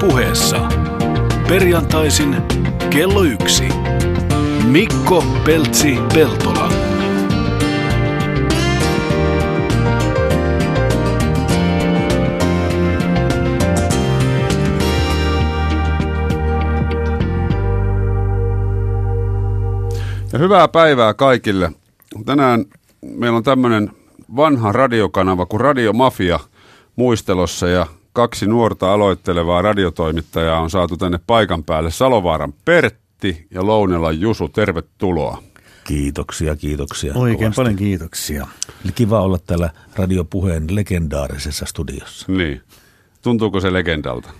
[0.00, 0.68] puheessa.
[1.48, 2.36] Perjantaisin
[2.90, 3.68] kello yksi.
[4.66, 6.68] Mikko Peltsi Peltola.
[20.32, 21.72] Ja hyvää päivää kaikille.
[22.24, 22.64] Tänään
[23.02, 23.90] meillä on tämmöinen
[24.36, 26.40] vanha radiokanava kuin Radio Mafia
[26.96, 27.86] muistelossa ja
[28.16, 31.90] kaksi nuorta aloittelevaa radiotoimittajaa on saatu tänne paikan päälle.
[31.90, 35.42] Salovaaran Pertti ja Lounelan Jusu, tervetuloa.
[35.84, 37.12] Kiitoksia, kiitoksia.
[37.14, 37.56] Oikein kovasti.
[37.56, 38.46] paljon kiitoksia.
[38.84, 42.32] Eli kiva olla täällä radiopuheen legendaarisessa studiossa.
[42.32, 42.60] Niin.
[43.22, 44.30] Tuntuuko se legendalta?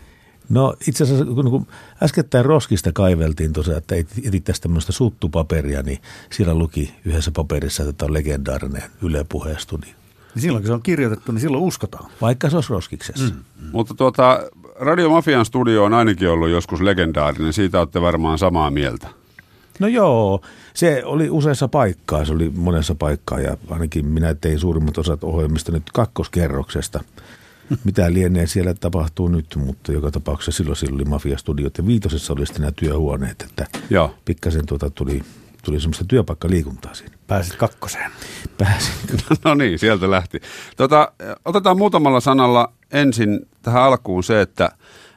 [0.48, 1.66] No itse asiassa kun, kun
[2.02, 3.94] äskettäin roskista kaiveltiin tosiaan, että
[4.28, 5.98] etittäisiin tämmöistä suttupaperia, niin
[6.30, 10.05] siellä luki yhdessä paperissa, että tämä on legendaarinen Yle Puheen studio.
[10.36, 12.10] Niin silloin kun se on kirjoitettu, niin silloin uskotaan.
[12.20, 13.34] Vaikka se olisi roskiksessa.
[13.34, 13.68] Mm.
[13.72, 14.40] Mutta tuota,
[14.80, 17.52] Radio Mafian studio on ainakin ollut joskus legendaarinen.
[17.52, 19.08] Siitä olette varmaan samaa mieltä.
[19.78, 20.40] No joo,
[20.74, 25.72] se oli useassa paikkaa, se oli monessa paikkaa ja ainakin minä tein suurimmat osat ohjelmista
[25.72, 27.04] nyt kakkoskerroksesta.
[27.84, 32.46] Mitä lienee siellä tapahtuu nyt, mutta joka tapauksessa silloin, silloin oli Mafia-studiot ja viitosessa oli
[32.46, 34.14] sitten nämä työhuoneet, että Joo.
[34.24, 35.22] pikkasen tuota tuli,
[35.66, 37.16] tuli semmoista työpaikkaliikuntaa siinä.
[37.26, 38.10] Pääsit kakkoseen.
[38.58, 38.92] Pääsin.
[39.44, 40.40] No niin, sieltä lähti.
[40.76, 41.12] Tota,
[41.44, 44.68] otetaan muutamalla sanalla ensin tähän alkuun se, että,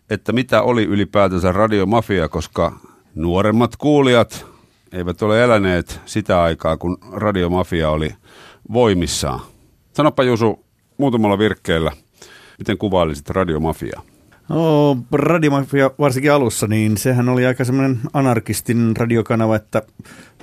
[0.10, 2.80] että mitä oli ylipäätänsä radiomafia, koska
[3.16, 4.46] nuoremmat kuulijat
[4.92, 8.16] eivät ole eläneet sitä aikaa, kun radiomafia oli
[8.74, 9.40] voimissaan.
[9.94, 10.66] Sanoppa Jusu
[10.98, 11.92] muutamalla virkkeellä,
[12.60, 14.02] miten kuvailisit radiomafiaa?
[14.50, 19.82] No, Radiomafia varsinkin alussa, niin sehän oli aika semmoinen anarkistin radiokanava, että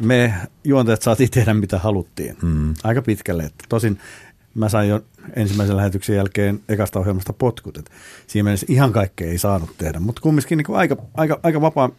[0.01, 2.37] me juontajat saatiin tehdä mitä haluttiin.
[2.43, 2.75] Mm.
[2.85, 3.43] Aika pitkälle.
[3.43, 3.99] Että tosin
[4.55, 5.01] mä sain jo
[5.37, 7.77] ensimmäisen lähetyksen jälkeen ekasta ohjelmasta potkut.
[7.77, 7.91] Että
[8.27, 11.91] siinä mielessä ihan kaikkea ei saanut tehdä, mutta kumminkin niin aika, aika, aika vapaa,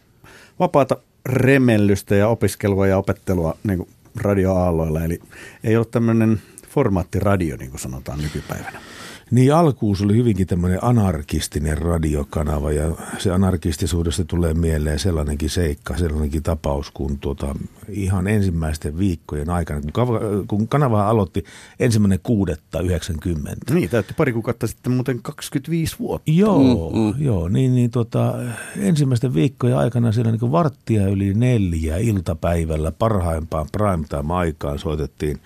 [0.58, 5.04] vapaata remellystä ja opiskelua ja opettelua niin radioaalloilla.
[5.04, 5.20] Eli
[5.64, 8.80] ei ollut tämmöinen formaattiradio, niin kuin sanotaan nykypäivänä.
[9.30, 15.96] Niin alkuun se oli hyvinkin tämmöinen anarkistinen radiokanava ja se anarkistisuudesta tulee mieleen sellainenkin seikka,
[15.96, 17.54] sellainenkin tapaus, kun tuota,
[17.88, 19.80] ihan ensimmäisten viikkojen aikana,
[20.48, 21.44] kun, kanava aloitti
[21.80, 23.74] ensimmäinen kuudetta 90.
[23.74, 26.30] Niin, täytti pari kuukautta sitten muuten 25 vuotta.
[26.30, 27.24] Joo, mm, mm.
[27.24, 28.34] joo niin, niin tota,
[28.76, 35.40] ensimmäisten viikkojen aikana siellä niin varttia yli neljä iltapäivällä parhaimpaan primetime-aikaan soitettiin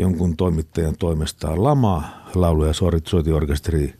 [0.00, 2.02] jonkun toimittajan toimesta Lama,
[2.34, 2.72] laulu- ja
[3.04, 3.94] soitiorkesteri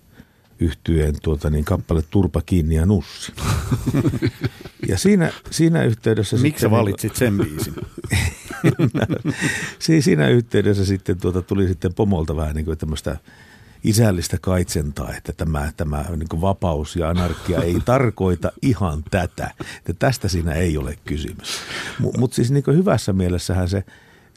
[0.61, 3.33] yhtyeen tuota, niin kappale Turpa kiinni ja nussi.
[4.89, 6.37] ja siinä, siinä yhteydessä...
[6.37, 7.75] Miksi sä valitsit sen biisin?
[10.00, 13.16] siinä yhteydessä sitten tuota, tuli sitten pomolta vähän niin kuin tämmöistä
[13.84, 19.50] isällistä kaitsentaa, että tämä, tämä niin vapaus ja anarkia ei tarkoita ihan tätä.
[19.77, 21.60] Että tästä siinä ei ole kysymys.
[21.99, 23.84] Mutta mut siis niin hyvässä mielessähän se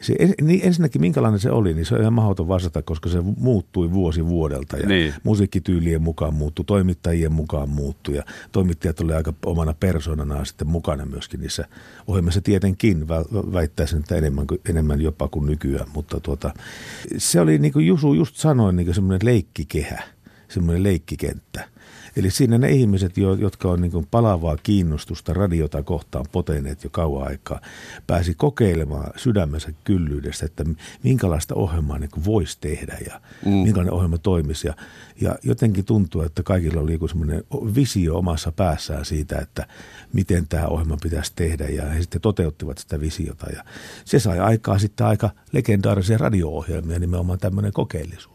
[0.04, 3.92] se, niin ensinnäkin minkälainen se oli, niin se on ihan mahdoton vastata, koska se muuttui
[3.92, 5.14] vuosi vuodelta ja niin.
[5.24, 11.40] musiikkityylien mukaan muuttui, toimittajien mukaan muuttui ja toimittajat oli aika omana persoonanaan sitten mukana myöskin
[11.40, 11.68] niissä
[12.08, 13.08] ohjelmissa tietenkin,
[13.54, 16.54] väittäisin, että enemmän, enemmän jopa kuin nykyään, mutta tuota,
[17.18, 20.04] se oli niin kuin Jusu just sanoin, niin semmoinen leikkikehä,
[20.48, 21.73] semmoinen leikkikenttä.
[22.16, 27.62] Eli siinä ne ihmiset, jotka on niin palavaa kiinnostusta radiota kohtaan poteneet jo kauan aikaa,
[28.08, 30.66] pääsi kokeilemaan sydämensä kyllyydestä, että
[31.04, 33.52] minkälaista ohjelmaa niin voisi tehdä ja mm.
[33.52, 34.68] minkälainen ohjelma toimisi.
[34.68, 34.74] Ja,
[35.22, 37.44] ja jotenkin tuntuu, että kaikilla oli joku semmoinen
[37.76, 39.68] visio omassa päässään siitä, että
[40.14, 43.48] miten tämä ohjelma pitäisi tehdä ja he sitten toteuttivat sitä visiota.
[43.56, 43.64] Ja
[44.06, 48.33] se sai aikaa sitten aika legendaarisia radio-ohjelmia, nimenomaan tämmöinen kokeellisuus.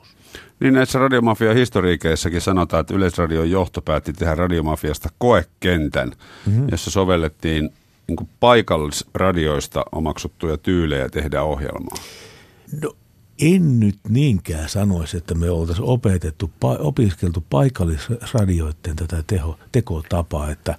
[0.60, 6.12] Niin näissä radiomafia historiikeissakin sanotaan, että Yleisradion johto päätti tehdä radiomafiasta koekentän,
[6.46, 6.66] mm-hmm.
[6.70, 7.70] jossa sovellettiin
[8.08, 11.96] niin paikallisradioista omaksuttuja tyylejä tehdä ohjelmaa.
[12.82, 12.96] No
[13.40, 20.78] en nyt niinkään sanoisi, että me oltaisiin opetettu, opiskeltu paikallisradioiden tätä teho, tekotapaa, että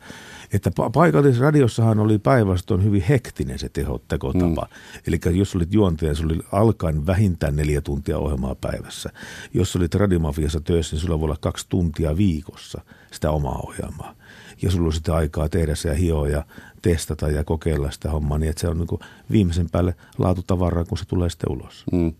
[0.54, 4.68] että paikallisradiossahan oli päinvastoin hyvin hektinen se teho, tekotapa.
[4.72, 5.02] Mm.
[5.08, 9.10] Eli jos olit juontaja, se oli alkaen vähintään neljä tuntia ohjelmaa päivässä.
[9.54, 12.82] Jos olit radiomafiassa töissä, niin sulla voi olla kaksi tuntia viikossa
[13.12, 14.16] sitä omaa ohjelmaa.
[14.62, 16.44] Ja sulla on sitten aikaa tehdä se ja hioa ja
[16.82, 19.00] testata ja kokeilla sitä hommaa, niin että se on niin
[19.32, 21.84] viimeisen päälle laatutavaraa, kun se tulee sitten ulos.
[21.92, 22.14] Mm.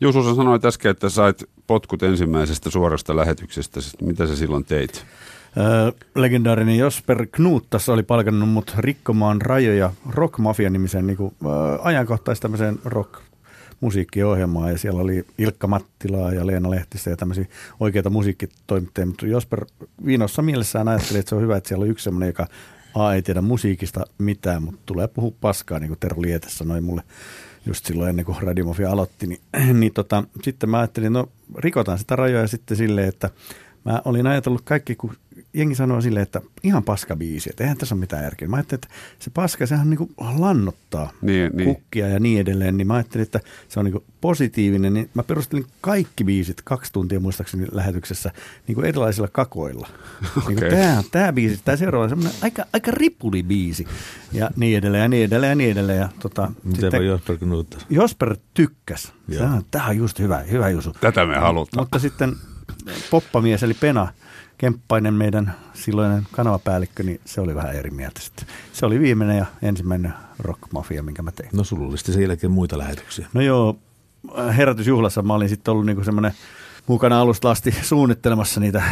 [0.00, 3.80] Juuso, sä sanoit äsken, että sait potkut ensimmäisestä suorasta lähetyksestä.
[4.02, 5.06] Mitä sä silloin teit?
[6.14, 11.34] Legendaarinen Josper Knuttas oli palkannut mut rikkomaan rajoja Rock Mafia nimisen niin kuin,
[12.40, 13.20] tämmöiseen rock
[13.80, 17.44] musiikkiohjelmaa ja siellä oli Ilkka Mattilaa ja Leena Lehtistä ja tämmöisiä
[17.80, 19.66] oikeita musiikkitoimittajia, mutta Josper
[20.06, 22.46] viinossa mielessään ajatteli, että se on hyvä, että siellä on yksi semmoinen, joka
[22.94, 27.02] A ei tiedä musiikista mitään, mutta tulee puhua paskaa, niin kuin Tero Liete sanoi mulle
[27.66, 29.40] just silloin ennen kuin Radiomafia aloitti, niin,
[29.80, 31.28] niin tota, sitten mä ajattelin, no
[31.58, 33.30] rikotaan sitä rajoja sitten silleen, että
[33.84, 35.16] mä olin ajatellut kaikki, kun
[35.54, 38.48] jengi sanoo silleen, että ihan paska biisi, että eihän tässä ole mitään järkeä.
[38.48, 41.74] Mä ajattelin, että se paska, sehän niin kuin lannottaa Niin, niin.
[41.74, 45.22] kukkia ja niin edelleen, niin mä ajattelin, että se on niin kuin positiivinen, niin mä
[45.22, 48.30] perustelin kaikki biisit kaksi tuntia muistaakseni lähetyksessä
[48.66, 49.88] niin kuin erilaisilla kakoilla.
[50.20, 50.70] Niin Okei.
[50.70, 53.86] kuin tämä, tämä biisi, tämä seuraava on semmoinen aika, aika ripuli biisi
[54.32, 55.98] ja niin edelleen ja niin edelleen ja niin edelleen.
[55.98, 57.36] Ja tota, Mitenpä Josper?
[57.90, 59.12] Josper tykkäs.
[59.70, 60.92] Tämä on just hyvä, hyvä Jusu.
[61.00, 61.82] Tätä me halutaan.
[61.82, 62.36] Mutta sitten
[63.10, 64.08] poppamies eli Pena
[64.62, 68.46] Kemppainen, meidän silloinen kanavapäällikkö, niin se oli vähän eri mieltä sitten.
[68.72, 71.50] Se oli viimeinen ja ensimmäinen rockmafia, minkä mä tein.
[71.52, 73.28] No sulla oli sitten sen jälkeen muita lähetyksiä.
[73.34, 73.78] No joo,
[74.56, 76.32] herätysjuhlassa mä olin sitten ollut niinku semmoinen
[76.86, 78.82] mukana alusta asti suunnittelemassa niitä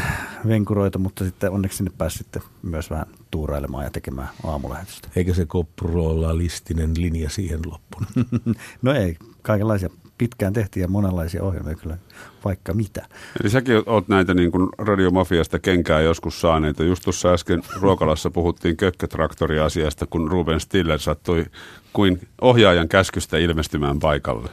[0.48, 5.08] venkuroita, mutta sitten onneksi sinne pääsi sitten myös vähän tuurailemaan ja tekemään aamulähetystä.
[5.16, 8.08] Eikä se koprolistinen linja siihen loppunut.
[8.82, 9.90] no ei, kaikenlaisia
[10.20, 11.96] pitkään tehtiin ja monenlaisia ohjelmia kyllä,
[12.44, 13.06] vaikka mitä.
[13.42, 16.84] Eli säkin oot näitä niin kuin radiomafiasta kenkää joskus saaneita.
[16.84, 21.44] Just tuossa äsken ruokalassa puhuttiin kökkötraktori-asiasta, kun Ruben Stiller sattui
[21.92, 24.48] kuin ohjaajan käskystä ilmestymään paikalle.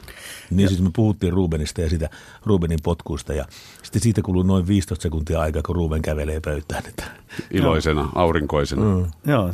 [0.49, 2.09] Niin siis me puhuttiin Rubenista ja sitä
[2.45, 3.45] Rubenin potkuista ja
[3.83, 6.83] sitten siitä kuluu noin 15 sekuntia aikaa, kun Ruben kävelee pöytään.
[6.87, 7.03] Että
[7.51, 8.95] Iloisena, aurinkoisena.
[8.95, 9.05] Mm.
[9.31, 9.53] Joo,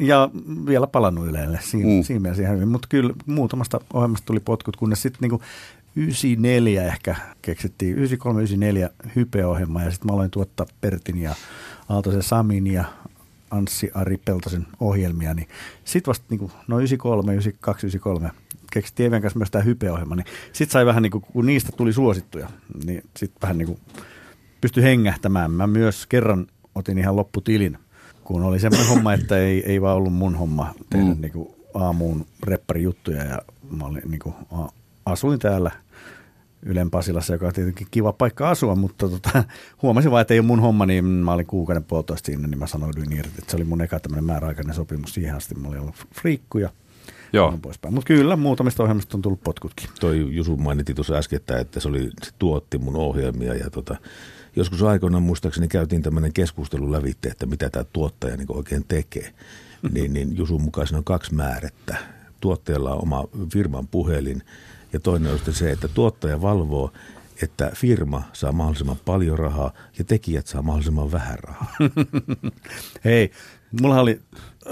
[0.00, 0.30] ja
[0.66, 2.02] vielä palannut Ylelle siinä, Mm.
[2.02, 2.68] siinä mielessä ihan hyvin.
[2.68, 5.42] Mutta kyllä muutamasta ohjelmasta tuli potkut, kunnes sitten niinku
[5.96, 11.34] 94 ehkä keksittiin, 93-94 hype-ohjelma ja sitten mä aloin tuottaa Pertin ja
[11.88, 12.84] Aaltosen Samin ja
[13.50, 15.48] Anssi Ari Peltosen ohjelmia, niin
[15.84, 18.30] sitten vasta niinku, no 93, 92, 93
[18.72, 22.48] keksittiin Even kanssa myös tämä hype-ohjelma, niin sitten sai vähän niinku, kun niistä tuli suosittuja,
[22.84, 23.80] niin sitten vähän niinku
[24.60, 25.50] pystyi hengähtämään.
[25.50, 27.78] Mä myös kerran otin ihan lopputilin,
[28.24, 31.14] kun oli semmoinen homma, että ei, ei vaan ollut mun homma tehdä Mm.
[31.14, 31.20] mm.
[31.20, 33.38] niinku aamuun repparijuttuja ja
[33.70, 34.68] mä olin, niinku, a,
[35.06, 35.70] asuin täällä
[36.62, 39.44] Ylen Pasilassa, joka on tietenkin kiva paikka asua, mutta tota,
[39.82, 42.66] huomasin vaan, että ei ole mun homma, niin mä olin kuukauden puolitoista siinä, niin mä
[42.66, 45.54] sanoin irti, että se oli mun eka tämmöinen määräaikainen sopimus siihen asti.
[45.54, 46.70] Mä olin ollut friikku ja
[47.32, 47.58] Joo.
[47.62, 47.94] poispäin.
[47.94, 49.88] Mutta kyllä, muutamista ohjelmista on tullut potkutkin.
[50.00, 53.96] toi Jusu mainitti tuossa äsken, että, että se, oli, se tuotti mun ohjelmia ja tota,
[54.56, 59.34] joskus aikoinaan muistaakseni käytiin tämmöinen keskustelu lävitte, että mitä tämä tuottaja niin oikein tekee.
[59.92, 61.96] Niin, niin Jusun mukaan siinä on kaksi määrettä.
[62.40, 64.42] Tuottajalla on oma firman puhelin
[64.92, 66.92] ja toinen on se, että tuottaja valvoo,
[67.42, 71.72] että firma saa mahdollisimman paljon rahaa ja tekijät saa mahdollisimman vähän rahaa.
[73.04, 73.30] Hei,
[73.80, 74.20] mulla oli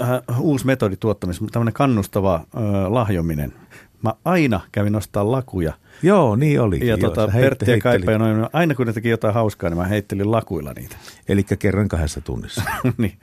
[0.01, 3.53] äh, uusi metodi tuottamisessa, tämmöinen kannustava äh, lahjominen.
[4.01, 5.73] Mä aina kävin nostaa lakuja.
[6.03, 6.87] Joo, niin olikin.
[6.87, 7.09] Ja joo.
[7.09, 10.31] tota, Pertti ja Kaipa ja noin, aina kun ne teki jotain hauskaa, niin mä heittelin
[10.31, 10.95] lakuilla niitä.
[11.29, 12.63] Eli kerran kahdessa tunnissa.
[12.97, 13.17] niin.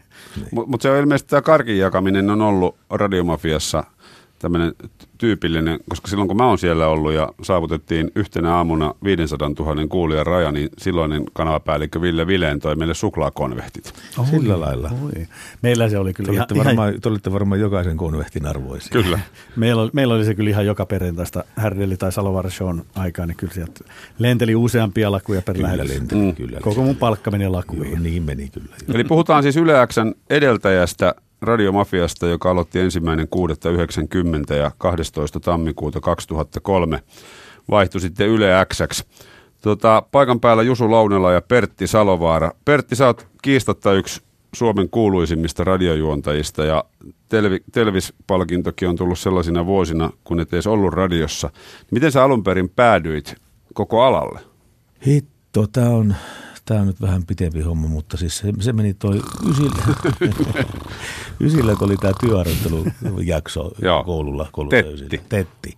[0.51, 3.85] Mutta mut se on ilmeisesti tämä karkin jakaminen on ollut radiomafiassa
[4.39, 4.73] tämmöinen
[5.19, 10.27] tyypillinen, koska silloin kun mä oon siellä ollut ja saavutettiin yhtenä aamuna 500 000 kuulijan
[10.27, 13.93] raja, niin silloinen kanavapäällikkö Ville Vileen toi meille suklaakonvehtit.
[14.31, 14.91] Sillä lailla.
[15.05, 15.27] Oi.
[15.63, 18.91] Meillä se oli Te kyllä ihan, olitte, ihan, varmaan, te olitte varmaan jokaisen konvehtin arvoisia.
[19.03, 19.21] Kyllä.
[19.57, 23.37] meillä, oli, meillä oli se kyllä ihan joka perjantaista Härdelli tai Salovaara Shown aikaa, niin
[23.37, 23.81] kyllä sieltä
[24.19, 25.95] lenteli useampia lakuja per Kyllä lähetys.
[25.99, 26.35] lenteli, Mm.
[26.35, 26.59] kyllä.
[26.63, 28.03] Koko mun palkka meni Joo, lakuihin.
[28.03, 28.67] niin meni kyllä.
[28.89, 28.95] joo.
[28.95, 33.29] Eli puhutaan siis Yle Xn edeltäjästä Radiomafiasta, joka aloitti ensimmäinen
[34.49, 35.41] 6.90 ja 12.
[35.41, 37.03] tammikuuta 2003
[37.71, 39.05] vaihtui sitten Yle Xx.
[39.63, 42.51] Tota, paikan päällä Jusu Launela ja Pertti Salovaara.
[42.65, 44.23] Pertti, sä oot kiistatta yksi
[44.55, 46.85] Suomen kuuluisimmista radiojuontajista ja
[47.29, 51.51] Telvi, Telvis-palkintokin on tullut sellaisina vuosina, kun et edes ollut radiossa.
[51.91, 53.35] Miten sä alun perin päädyit
[53.75, 54.41] koko alalle?
[55.07, 56.15] Hitto, tämä on,
[56.69, 59.21] tää on nyt vähän pitempi homma, mutta siis se, se meni toi
[59.51, 59.83] ysillä.
[61.41, 63.71] ysillä kun oli tämä työharjoittelujakso
[64.05, 64.49] koululla.
[64.53, 65.21] koululla Tetti.
[65.29, 65.77] Tetti.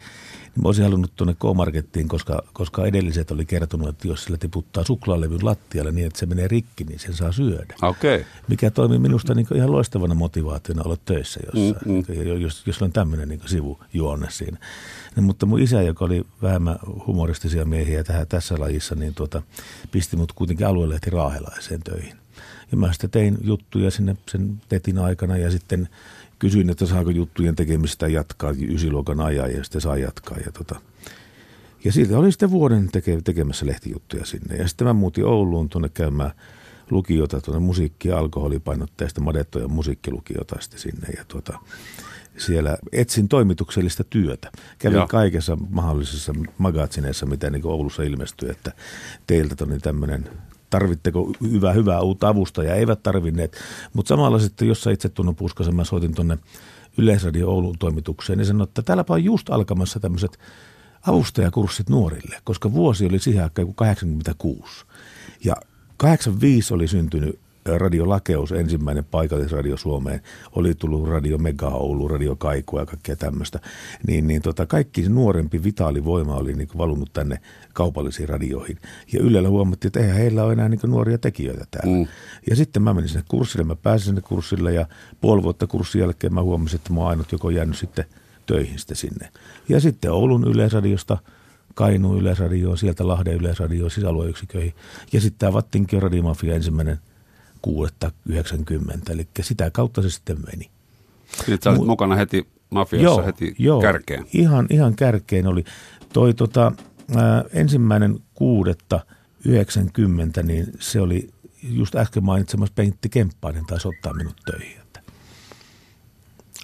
[0.63, 5.39] Mä olisin halunnut tuonne K-Markettiin, koska, koska edelliset oli kertonut, että jos sillä tiputtaa suklaalevyn
[5.43, 7.75] lattialle niin, että se menee rikki, niin sen saa syödä.
[7.83, 8.15] Okei.
[8.15, 8.27] Okay.
[8.49, 12.05] Mikä toimi minusta niin ihan loistavana motivaationa olla töissä jossain, Mm, mm.
[12.09, 14.59] mm, jos, jos on tämmöinen niin sivujuonne siinä.
[15.17, 19.43] No, mutta mun isä, joka oli vähemmän humoristisia miehiä tähän, tässä lajissa, niin tuota,
[19.91, 22.17] pisti mut kuitenkin aluelehti Raahelaiseen töihin.
[22.71, 25.89] Ja mä sitten tein juttuja sinne sen tetin aikana ja sitten
[26.41, 30.39] kysyin, että saako juttujen tekemistä jatkaa ysiluokan ajan ja sitten saa jatkaa.
[30.47, 30.81] Ja, tota,
[31.85, 34.57] ja siitä oli sitten vuoden teke, tekemässä lehtijuttuja sinne.
[34.57, 36.31] Ja sitten mä muutin Ouluun tuonne käymään
[36.91, 41.09] lukiota, tuonne musiikki- ja alkoholipainotteista madettoja musiikkilukiota sitten sinne.
[41.17, 41.59] Ja tuota,
[42.37, 44.51] siellä etsin toimituksellista työtä.
[44.79, 45.09] Kävin Joo.
[45.09, 48.73] kaikessa mahdollisissa magazineissa, mitä niin Oulussa ilmestyi, että
[49.27, 50.29] teiltä on tämmöinen
[50.71, 53.57] tarvitteko hyvää, hyvää uutta avustajaa, eivät tarvinneet.
[53.93, 56.39] Mutta samalla sitten jossain itse tunnon puskasen mä soitin tuonne
[56.99, 60.39] Yleisradio Oulun toimitukseen, niin sanoin, että täälläpä on just alkamassa tämmöiset
[61.07, 64.85] avustajakurssit nuorille, koska vuosi oli siihen aikaan kuin 86.
[65.45, 65.57] Ja
[65.97, 67.39] 85 oli syntynyt
[67.79, 70.21] Radio Lakeus, ensimmäinen paikallisradio Suomeen,
[70.53, 73.61] oli tullut Radio Mega Oulu, Radio Kaiku ja kaikkea tämmöistä,
[74.07, 77.41] niin, niin tota, kaikki nuorempi vitaali voima oli niin valunut tänne
[77.73, 78.79] kaupallisiin radioihin.
[79.13, 81.97] Ja Ylellä huomattiin, että eihän heillä ole enää niin nuoria tekijöitä täällä.
[81.97, 82.07] Mm.
[82.51, 84.87] Ja sitten mä menin sinne kurssille, mä pääsin sinne kurssille ja
[85.21, 88.05] puoli vuotta kurssin jälkeen mä huomasin, että mä oon ainut joko jäänyt sitten
[88.47, 89.29] töihin sitten sinne.
[89.69, 91.19] Ja sitten Oulun Yleisradiosta
[91.75, 94.75] Kainuun Yleisradioon, sieltä Lahden Yleisradioon, sisäalueyksiköihin.
[95.13, 96.99] Ja sitten tämä Vattinkin Radiomafia ensimmäinen
[97.67, 100.71] 6.90, eli sitä kautta se sitten meni.
[101.47, 104.27] Niin, että sä olit Mu- mukana heti mafiassa heti kärkeen.
[104.33, 105.65] Ihan, ihan kärkeen oli.
[106.13, 106.73] Toi tota,
[107.17, 109.01] ää, ensimmäinen kuudetta
[109.45, 111.31] 90, niin se oli
[111.63, 114.81] just äsken mainitsemassa Pentti Kemppainen taisi ottaa minut töihin.
[114.81, 115.01] Että,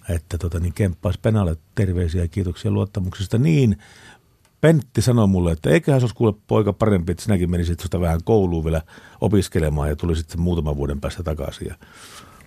[0.09, 3.38] että tota, niin Kemppas Penalle terveisiä ja kiitoksia luottamuksesta.
[3.38, 3.79] Niin,
[4.66, 8.20] Pentti sanoi mulle, että eiköhän se olisi kuule poika parempi, että sinäkin menisit sitä vähän
[8.25, 8.82] kouluun vielä
[9.20, 11.66] opiskelemaan ja tuli sitten muutaman vuoden päästä takaisin.
[11.66, 11.75] Ja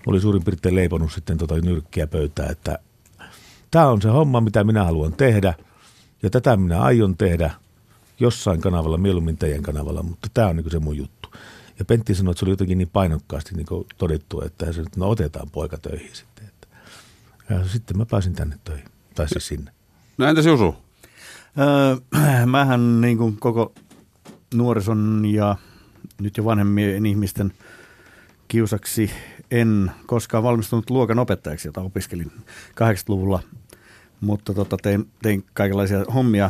[0.07, 2.79] oli suurin piirtein leiponut sitten tota nyrkkiä pöytää, että
[3.71, 5.53] tämä on se homma, mitä minä haluan tehdä
[6.23, 7.51] ja tätä minä aion tehdä
[8.19, 11.29] jossain kanavalla, mieluummin teidän kanavalla, mutta tämä on niin se mun juttu.
[11.79, 15.49] Ja Pentti sanoi, että se oli jotenkin niin painokkaasti niin todettu, että se, no otetaan
[15.49, 16.51] poika töihin sitten.
[17.49, 19.71] Ja sitten mä pääsin tänne töihin, tai siis sinne.
[20.17, 20.88] No entäs Jusu?
[22.45, 23.73] Mähän niin kuin koko
[24.53, 25.55] nuorison ja
[26.21, 27.53] nyt jo vanhemmien ihmisten
[28.47, 29.11] kiusaksi
[29.51, 32.31] en koskaan valmistunut luokan opettajaksi, jota opiskelin
[32.69, 33.39] 80-luvulla,
[34.21, 36.49] mutta tota, tein, tein kaikenlaisia hommia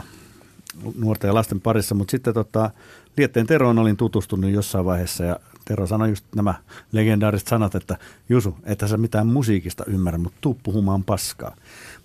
[0.98, 2.72] nuorten ja lasten parissa, mutta sitten tota,
[3.18, 6.54] Lietteen Teroon olin tutustunut jossain vaiheessa ja Tero sanoi just nämä
[6.92, 7.98] legendaariset sanat, että
[8.30, 11.56] Jusu, että sä mitään musiikista ymmärrä, mutta tuu puhumaan paskaa.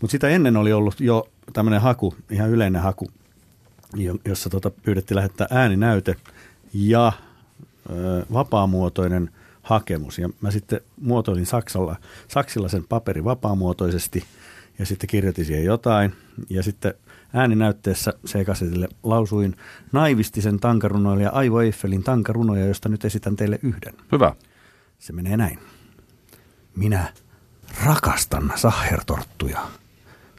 [0.00, 3.08] Mutta sitä ennen oli ollut jo tämmöinen haku, ihan yleinen haku,
[3.94, 6.16] jo- jossa tota pyydettiin lähettää ääninäyte
[6.74, 7.12] ja
[7.90, 9.30] ö, vapaamuotoinen
[9.62, 10.18] hakemus.
[10.18, 11.96] Ja mä sitten muotoilin Saksalla,
[12.28, 14.24] Saksilla sen paperi vapaamuotoisesti
[14.78, 16.12] ja sitten kirjoitin siihen jotain.
[16.50, 16.94] Ja sitten
[17.34, 19.56] ääninäytteessä C-kasetille lausuin
[19.92, 23.94] naivistisen tankarunoilija Aivo Eiffelin tankarunoja, josta nyt esitän teille yhden.
[24.12, 24.34] Hyvä.
[24.98, 25.58] Se menee näin.
[26.76, 27.12] Minä
[27.84, 29.60] rakastan sahertorttuja.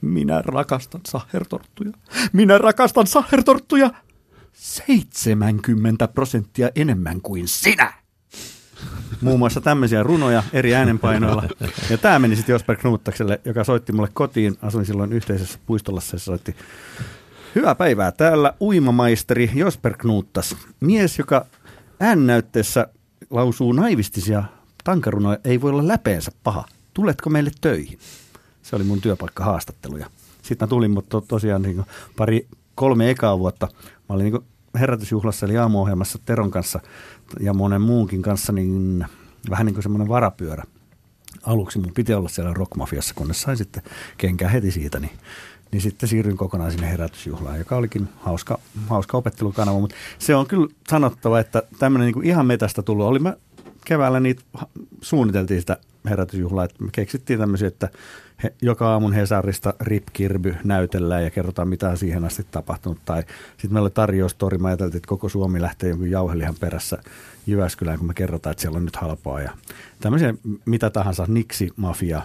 [0.01, 1.91] Minä rakastan sahertorttuja.
[2.33, 3.91] Minä rakastan sahertorttuja
[4.53, 7.93] 70 prosenttia enemmän kuin sinä.
[9.21, 11.43] Muun muassa tämmöisiä runoja eri äänenpainoilla.
[11.89, 14.57] Ja tämä meni sitten Josper Knuuttakselle, joka soitti mulle kotiin.
[14.61, 16.55] Asuin silloin yhteisessä puistolassa ja soitti
[17.55, 18.11] Hyvää päivää.
[18.11, 20.55] Täällä uimamaisteri Josper Knuuttas.
[20.79, 21.45] Mies, joka
[21.99, 22.87] äännäytteessä
[23.29, 24.43] lausuu naivistisia
[24.83, 26.65] tankarunoja, ei voi olla läpeensä paha.
[26.93, 27.99] Tuletko meille töihin?
[28.63, 29.97] Se oli mun työpaikkahaastattelu.
[29.97, 30.07] Ja
[30.41, 31.85] sitten mä tulin, mutta to, tosiaan niin
[32.17, 33.67] pari, kolme ekaa vuotta.
[34.09, 34.43] Mä olin niin
[34.75, 36.79] herätysjuhlassa eli aamuohjelmassa Teron kanssa
[37.39, 39.05] ja monen muunkin kanssa niin
[39.49, 40.63] vähän niin kuin semmoinen varapyörä.
[41.43, 43.83] Aluksi mun piti olla siellä Rockmafiassa, kunnes sain sitten
[44.17, 45.11] kenkää heti siitä, niin
[45.71, 49.79] niin sitten siirryin kokonaan sinne herätysjuhlaan, joka olikin hauska, hauska opettelukanava.
[49.79, 53.05] Mutta se on kyllä sanottava, että tämmöinen niin ihan metästä tullut.
[53.05, 53.35] Oli mä
[53.85, 54.41] keväällä niitä
[55.01, 55.77] suunniteltiin sitä
[56.09, 57.89] herätysjuhlaa, että me keksittiin tämmöisiä, että
[58.43, 62.97] he, joka aamun Hesarista Rip Kirby näytellään ja kerrotaan, mitä on siihen asti tapahtunut.
[63.05, 66.97] Tai sitten meillä oli tarjoustori, mä ajateltiin, että koko Suomi lähtee jonkun jauhelihan perässä
[67.47, 69.41] Jyväskylään, kun me kerrotaan, että siellä on nyt halpaa.
[69.41, 69.51] Ja
[69.99, 70.33] tämmöisiä
[70.65, 72.21] mitä tahansa, niksi mafia,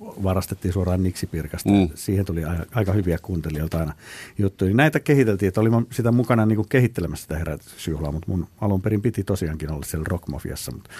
[0.00, 1.70] varastettiin suoraan Niksipirkasta.
[1.70, 1.88] Mm.
[1.94, 3.92] Siihen tuli aika, aika hyviä kuuntelijoilta aina
[4.38, 4.68] juttuja.
[4.68, 8.82] Niin Näitä kehiteltiin, että olin sitä mukana niin kuin kehittelemässä sitä herätysjuhlaa, mutta mun alun
[8.82, 10.72] perin piti tosiaankin olla siellä Rockmafiassa.
[10.72, 10.90] Mutta,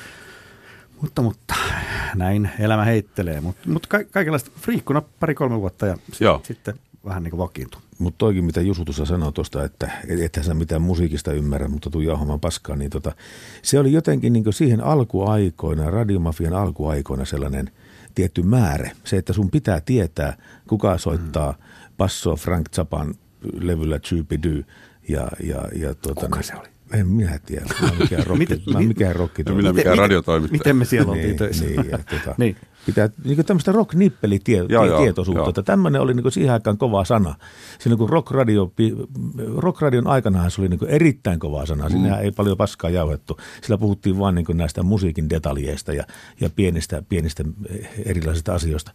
[1.01, 1.55] mutta, mutta
[2.15, 3.41] näin elämä heittelee.
[3.41, 6.41] Mutta, mutta ka- kaikenlaista friikkuna pari-kolme vuotta ja s- Joo.
[6.45, 6.75] sitten
[7.05, 7.81] vähän niin kuin vakiintui.
[7.99, 11.91] Mutta toikin, mitä Jusu tuossa sanoi tuosta, että et- ethän sä mitään musiikista ymmärrä, mutta
[11.91, 13.13] tuu jauhamaan paskaa, niin tota,
[13.63, 17.71] se oli jotenkin niin siihen alkuaikoina, radiomafian alkuaikoina sellainen
[18.15, 18.91] tietty määrä.
[19.05, 20.37] Se, että sun pitää tietää,
[20.69, 21.59] kuka soittaa mm.
[21.97, 23.15] passoa Frank Zappan
[23.61, 24.63] levyllä Chupidoo
[25.09, 26.69] ja, ja, ja tuota, Kuka se oli?
[26.93, 27.65] En minä tiedä.
[27.83, 30.59] Mä en mikään rokki, Miten- mä en mi- mikään rokki minä mikään radiotoimittaja.
[30.59, 31.65] Miten me siellä oltiin niin, töissä?
[31.65, 32.57] Niin, ja, tota, Niin.
[32.87, 35.41] Pitää niin tämmöistä rock-nippelitietoisuutta.
[35.41, 35.49] Joo.
[35.49, 37.35] Että Tämmöinen oli niin siihen aikaan kova sana.
[37.79, 38.73] Silloin kun rock-radio,
[39.57, 41.89] rock-radion aikanahan se oli niin erittäin kova sana.
[41.89, 42.23] Siinä mm.
[42.23, 43.39] ei paljon paskaa jauhettu.
[43.63, 46.05] Sillä puhuttiin vain niin näistä musiikin detaljeista ja,
[46.41, 48.93] ja pienistä, pienistä eh, erilaisista asioista.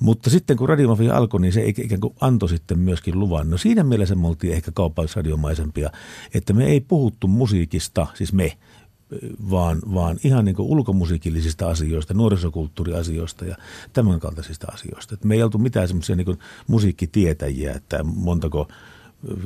[0.00, 3.50] Mutta sitten kun radiomafia alkoi, niin se ikään kuin antoi sitten myöskin luvan.
[3.50, 5.90] No siinä mielessä me oltiin ehkä kaupallisradiomaisempia,
[6.34, 8.58] että me ei puhuttu musiikista, siis me,
[9.50, 13.56] vaan, vaan ihan niin kuin ulkomusiikillisista asioista, nuorisokulttuuriasioista ja
[13.92, 15.14] tämän kaltaisista asioista.
[15.14, 18.68] Et me ei oltu mitään semmoisia niin musiikkitietäjiä, että montako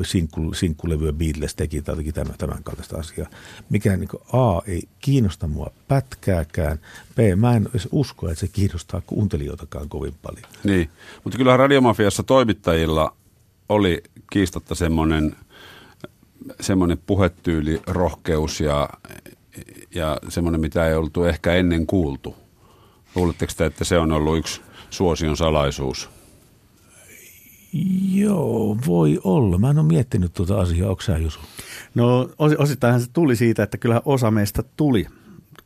[0.02, 3.28] sinkku, sinkkulevyä Beatles teki tai tämän, tämän kaltaista asiaa.
[3.70, 6.78] Mikä niin kuin A ei kiinnosta mua pätkääkään,
[7.14, 10.44] B mä en edes usko, että se kiinnostaa kuuntelijoitakaan kovin paljon.
[10.64, 10.90] Niin,
[11.24, 13.16] mutta kyllähän Radiomafiassa toimittajilla
[13.68, 15.36] oli kiistatta semmoinen,
[16.60, 18.88] semmoinen puhetyyli, rohkeus ja,
[19.94, 22.36] ja semmoinen, mitä ei oltu ehkä ennen kuultu.
[23.14, 24.60] Luuletteko te, että se on ollut yksi
[24.90, 26.10] suosion salaisuus?
[28.12, 29.58] Joo, voi olla.
[29.58, 30.90] Mä en ole miettinyt tuota asiaa.
[30.90, 31.40] Onko sä Jusu?
[31.94, 35.06] No osittainhan se tuli siitä, että kyllä osa meistä tuli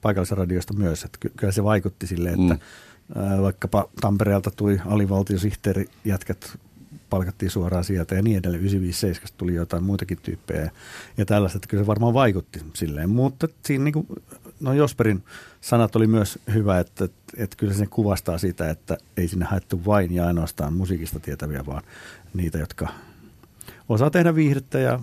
[0.02, 1.04] paikallisesta radiosta myös.
[1.04, 3.42] Että kyllä se vaikutti sille, että mm.
[3.42, 6.58] vaikkapa Tampereelta tuli alivaltiosihteeri jätkät
[7.10, 8.60] palkattiin suoraan sieltä ja niin edelleen.
[8.60, 10.70] 957 tuli jotain muitakin tyyppejä
[11.16, 13.10] ja tällaista, että kyllä se varmaan vaikutti silleen.
[13.10, 14.06] Mutta siinä niin kuin,
[14.64, 15.24] no Josperin
[15.60, 19.84] sanat oli myös hyvä, että, että, että kyllä se kuvastaa sitä, että ei sinne haettu
[19.86, 21.82] vain ja ainoastaan musiikista tietäviä, vaan
[22.34, 22.88] niitä, jotka
[23.88, 25.00] osaa tehdä viihdettä ja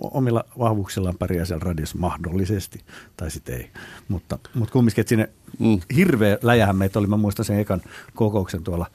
[0.00, 2.80] omilla vahvuuksillaan pärjää siellä radiossa mahdollisesti,
[3.16, 3.70] tai sitten ei.
[4.08, 5.80] Mutta, mutta kumminkin, että sinne mm.
[5.96, 7.82] hirveä läjähän meitä oli, mä muistan sen ekan
[8.14, 8.86] kokouksen tuolla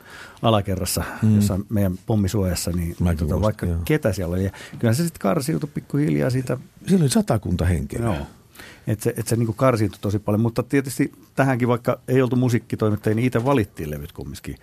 [0.42, 1.36] alakerrassa, mm.
[1.36, 3.80] jossa meidän pommisuojassa, niin tuota, vaikka joo.
[3.86, 4.44] ketä siellä oli.
[4.44, 6.58] Ja kyllä se sitten karsiutui pikkuhiljaa siitä.
[6.88, 8.02] Siellä oli satakunta henkeä.
[8.02, 8.28] Joo.
[8.88, 13.16] Että se, et se niin karsiutui tosi paljon, mutta tietysti tähänkin, vaikka ei oltu musiikkitoimittajia,
[13.16, 14.56] niin itse valittiin levyt kumminkin.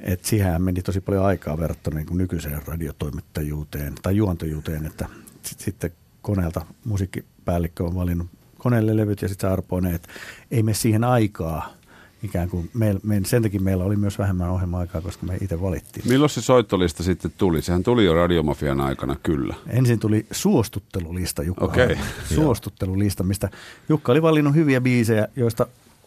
[0.00, 5.08] Et siihen meni tosi paljon aikaa verrattuna niin nykyiseen radiotoimittajuuteen tai juontajuuteen, että
[5.42, 5.90] sit, sitten
[6.22, 8.26] koneelta musiikkipäällikkö on valinnut
[8.58, 10.08] koneelle levyt ja sitten se arpoinen, että
[10.50, 11.74] ei me siihen aikaa
[12.24, 16.08] ikään kuin, me, me, sen takia meillä oli myös vähemmän ohjelma-aikaa, koska me itse valittiin.
[16.08, 17.62] Milloin se soittolista sitten tuli?
[17.62, 19.54] Sehän tuli jo Radiomafian aikana, kyllä.
[19.66, 21.64] Ensin tuli suostuttelulista, Jukka.
[21.64, 21.96] Okay.
[22.34, 23.48] Suostuttelulista, mistä
[23.88, 25.66] Jukka oli valinnut hyviä biisejä, joista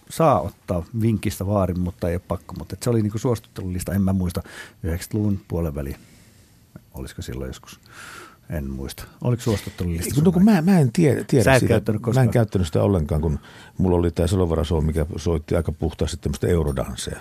[0.10, 2.56] saa ottaa vinkistä vaarin, mutta ei ole pakko.
[2.58, 4.44] Mutta se oli niinku suostuttelulista, en mä muista,
[4.86, 5.98] 90-luvun puolen väliin.
[6.94, 7.80] Olisiko silloin joskus?
[8.50, 9.04] En muista.
[9.24, 10.22] Oliko suostuttelulista?
[10.22, 11.82] No, kun mä, mä en tiedä, tiedä Sä sitä.
[12.14, 13.40] Mä en käyttänyt sitä ollenkaan, kun
[13.78, 17.20] mulla oli tämä Salovara mikä soitti aika puhtaasti tämmöistä eurodansseja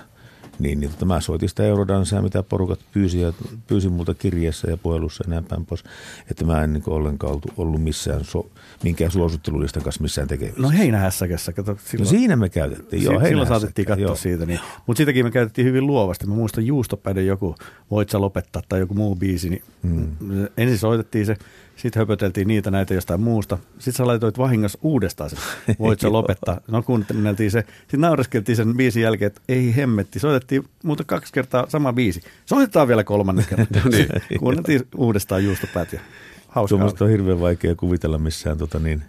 [0.58, 3.32] niin, niin tota, mä soitin sitä eurodansaa, mitä porukat pyysi, ja
[3.66, 5.84] pyysi multa kirjeessä ja puhelussa ja näin päin pois,
[6.30, 8.46] että mä en niin ollenkaan ollut missään, so,
[8.82, 10.62] minkään suosittelulistan kanssa missään tekemisissä.
[10.62, 11.76] No heinähässäkässä, kato.
[11.84, 14.16] Silloin, no siinä me käytettiin, joo, Silloin saatettiin katsoa joo.
[14.16, 16.26] siitä, niin, mutta sitäkin me käytettiin hyvin luovasti.
[16.26, 17.54] Mä muistan juustopäiden joku,
[17.90, 20.16] voit sä lopettaa, tai joku muu biisi, niin hmm.
[20.56, 21.36] ensin soitettiin se,
[21.76, 23.58] sitten höpöteltiin niitä näitä jostain muusta.
[23.72, 25.36] Sitten sä laitoit vahingossa uudestaan se,
[25.78, 26.60] voit sä lopettaa.
[26.68, 27.64] No kuunneltiin se.
[27.80, 30.18] Sitten naureskeltiin sen biisin jälkeen, että ei hemmetti.
[30.18, 32.22] Soitettiin muuta kaksi kertaa sama biisi.
[32.46, 33.66] Soitetaan vielä kolmannen kerran.
[33.84, 34.08] no niin.
[34.38, 36.00] Kuunneltiin uudestaan juustopäät ja
[36.48, 36.68] hauskaa.
[36.78, 39.02] Tuommoista on hirveän vaikea kuvitella missään tota niin,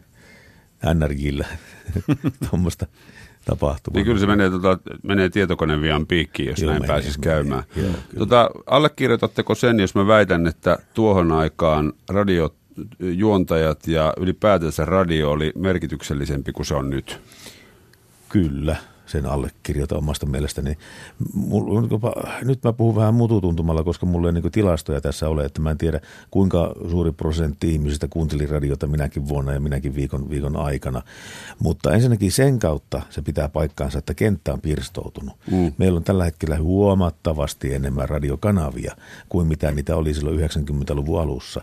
[0.94, 1.46] NRJillä
[2.50, 2.88] tuommoista
[3.48, 3.96] tapahtumaa.
[3.96, 7.64] Niin kyllä se menee, tota, menee tietokonevian piikkiin, jos Joo, näin pääsisi käymään.
[7.76, 15.52] Joo, tota, allekirjoitatteko sen, jos mä väitän, että tuohon aikaan radiojuontajat ja ylipäätänsä radio oli
[15.56, 17.20] merkityksellisempi kuin se on nyt?
[18.30, 18.76] Kyllä
[19.08, 20.78] sen allekirjoita omasta mielestäni.
[21.34, 21.82] Mulla,
[22.44, 25.78] nyt mä puhun vähän mututuntumalla, koska mulla ei niin tilastoja tässä ole, että mä en
[25.78, 31.02] tiedä kuinka suuri prosentti ihmisistä kuunteli radiota minäkin vuonna ja minäkin viikon, viikon aikana.
[31.60, 35.36] Mutta ensinnäkin sen kautta se pitää paikkaansa, että kenttä on pirstoutunut.
[35.52, 35.74] Mm.
[35.78, 38.96] Meillä on tällä hetkellä huomattavasti enemmän radiokanavia
[39.30, 41.62] kuin mitä niitä oli silloin 90-luvun alussa.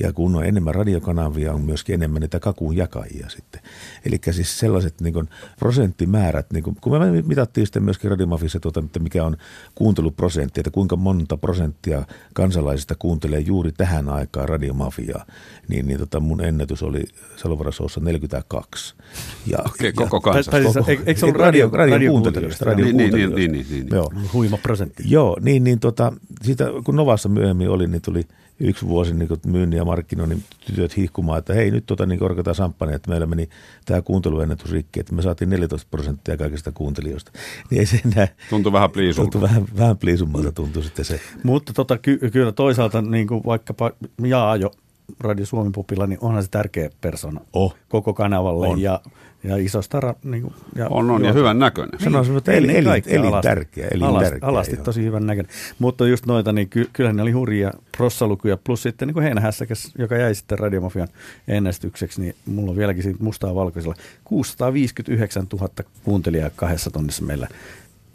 [0.00, 3.60] Ja kun on enemmän radiokanavia, on myöskin enemmän niitä kakuun jakajia sitten.
[4.04, 5.28] Eli siis sellaiset niin
[5.58, 9.36] prosenttimäärät, niin kuin, kun me mitattiin sitten myöskin Radiomafissa, tuota, että mikä on
[9.74, 12.02] kuunteluprosentti, että kuinka monta prosenttia
[12.34, 15.26] kansalaisista kuuntelee juuri tähän aikaan Radiomafiaa,
[15.68, 17.04] niin, niin tota mun ennätys oli
[17.36, 18.94] Salovarasoossa 42.
[19.46, 20.50] Ja, okay, koko kansa.
[20.50, 22.64] Tai, siis, eikö se ollut radio, radio, radio kuuntelijoista?
[22.64, 23.86] Radio niin, niin, niin, niin, niin, niin.
[23.92, 24.12] Joo.
[24.32, 25.02] Huima prosentti.
[25.06, 28.22] Joo, niin, niin tota, siitä, kun Novassa myöhemmin oli, niin tuli–
[28.60, 32.96] yksi vuosi niin myynnin ja markkinoinnin tytöt hihkumaan, että hei nyt tota, niin korkeata samppania,
[32.96, 33.48] että meillä meni
[33.84, 37.32] tämä kuunteluennätys rikki, että me saatiin 14 prosenttia kaikista kuuntelijoista.
[37.70, 39.30] Niin ei se enää, tuntui vähän pliisulta.
[39.30, 41.20] Tuntui vähän, vähän pliisummalta tuntui sitten se.
[41.42, 43.90] Mutta tota, ky- kyllä toisaalta niin kuin vaikkapa
[44.24, 44.70] Jaajo
[45.20, 47.76] Radio Suomen pupilla, niin onhan se tärkeä persona oh.
[47.88, 48.80] koko kanavalle on.
[48.80, 49.00] ja,
[49.46, 50.14] ja iso stara.
[50.24, 51.90] Niin kuin, ja on, on, ja hyvän näköinen.
[51.90, 53.88] Niin, Sanoisin, että elin, elin, elin, elin tärkeä.
[53.90, 55.52] Elin alasti, tärkeä alasti tosi hyvän näköinen.
[55.78, 60.16] Mutta just noita, niin ky, kyllähän ne oli hurjia prossalukuja, plus sitten niin heinähässäkäs, joka
[60.16, 61.08] jäi sitten Radiomafian
[61.48, 63.94] ennästykseksi, niin mulla on vieläkin siitä mustaa valkoisella.
[64.24, 65.68] 659 000
[66.04, 67.48] kuuntelijaa kahdessa tunnissa meillä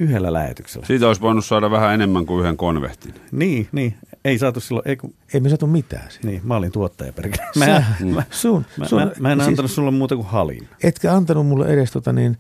[0.02, 0.86] yhdellä lähetyksellä.
[0.88, 3.14] Siitä olisi voinut saada vähän enemmän kuin yhden konvehtin.
[3.32, 3.96] Niin, niin.
[4.26, 6.28] Ei saatu silloin, ei kun, Ei me saatu mitään siitä.
[6.28, 7.46] niin, mä olin tuottaja perkele.
[7.60, 7.84] Sä, Mä,
[8.16, 10.68] mä, sun, mä, sun, mä, mä en siis antanut sulle muuta kuin halin.
[10.84, 12.38] Etkä antanut mulle edes tota niin,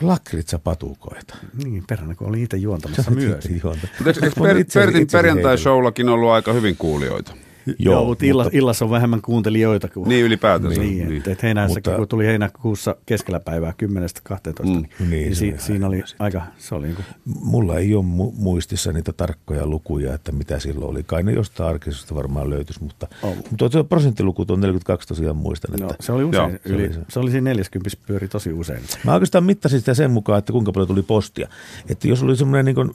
[0.00, 1.36] lakritsapatukoita.
[1.64, 3.48] Niin, perhana, kun olin itse Sä juontamassa olit myös.
[3.62, 3.86] juonta.
[3.98, 7.34] Mutta eikö, Mä per, Pertin perjantai-showllakin ollut aika hyvin kuulijoita?
[7.66, 10.08] Joo, Joo, mutta illa, mutta- illassa on vähemmän kuuntelijoita kuin...
[10.08, 10.80] Niin ylipäätänsä.
[10.80, 11.16] Niin, Niin.
[11.18, 14.70] Että, että heinässäkin, Mutta- kun tuli heinäkuussa keskellä päivää 10-12, Mm.
[14.72, 17.94] niin, Niin, niin si, oli siinä oli aika aika, se oli niin kuin, Mulla ei
[17.94, 21.02] ole mu- muistissa niitä tarkkoja lukuja, että mitä silloin oli.
[21.02, 23.36] Kai ne jostain arkisesta varmaan löytyisi, mutta, Oh.
[23.50, 25.80] mutta tuo prosenttiluku tuon 42 tosiaan muistan.
[25.80, 27.00] no, Että se oli usein, Joo, se yli, oli se.
[27.08, 28.80] se oli siinä 40 pyöri tosi usein.
[29.04, 31.48] Mä oikeastaan mittasin sitä sen mukaan, että kuinka paljon tuli postia.
[31.88, 32.90] Että jos oli semmoinen niin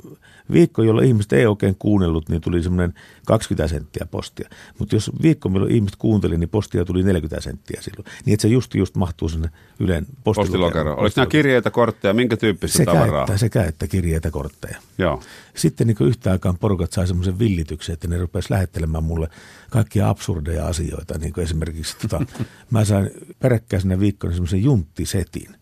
[0.54, 2.94] viikko, jolla ihmiset ei oikein kuunnellut, niin tuli semmoinen
[3.26, 4.50] 20 senttiä postia.
[4.80, 8.06] Mutta jos viikko, milloin ihmiset kuunteli, niin postia tuli 40 senttiä silloin.
[8.26, 10.24] Niin että se just, just mahtuu sinne Ylen Postilokero.
[10.24, 11.00] postilokeroon.
[11.00, 13.24] Oliko nämä kirjeitä, kortteja, minkä tyyppistä sekä tavaraa?
[13.24, 14.78] että, sekä että kirjeitä, kortteja.
[14.98, 15.22] Joo.
[15.56, 19.30] Sitten niin yhtä aikaan porukat sai semmoisen villityksen, että ne rupesi lähettelemään mulle
[19.70, 21.18] kaikkia absurdeja asioita.
[21.18, 22.26] Niin kuin esimerkiksi tota,
[22.72, 25.59] mä sain peräkkäisenä viikkona semmoisen junttisetin.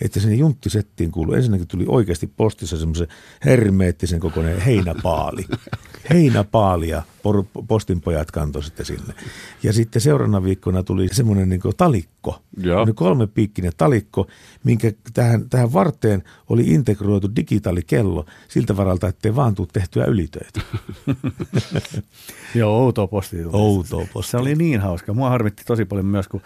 [0.00, 3.08] Että sinne junttisettiin kuului, ensinnäkin tuli oikeasti postissa semmoisen
[3.44, 5.46] hermeettisen kokoinen heinäpaali.
[6.10, 9.14] Heinäpaalia por, postinpojat kantoi sitten sinne.
[9.62, 12.64] Ja sitten seuraavana viikkona tuli semmoinen niin talikko, Joo.
[12.64, 14.26] Semmoinen kolmepiikkinen talikko,
[14.64, 20.60] minkä tähän, tähän varteen oli integroitu digitaalikello siltä varalta, ettei vaan tule tehtyä ylitöitä.
[22.54, 23.42] Joo, outoa postia.
[23.42, 23.52] tuli.
[23.52, 24.30] Outoa postia.
[24.30, 25.14] Se oli niin hauska.
[25.14, 26.40] Mua harmitti tosi paljon myös, kun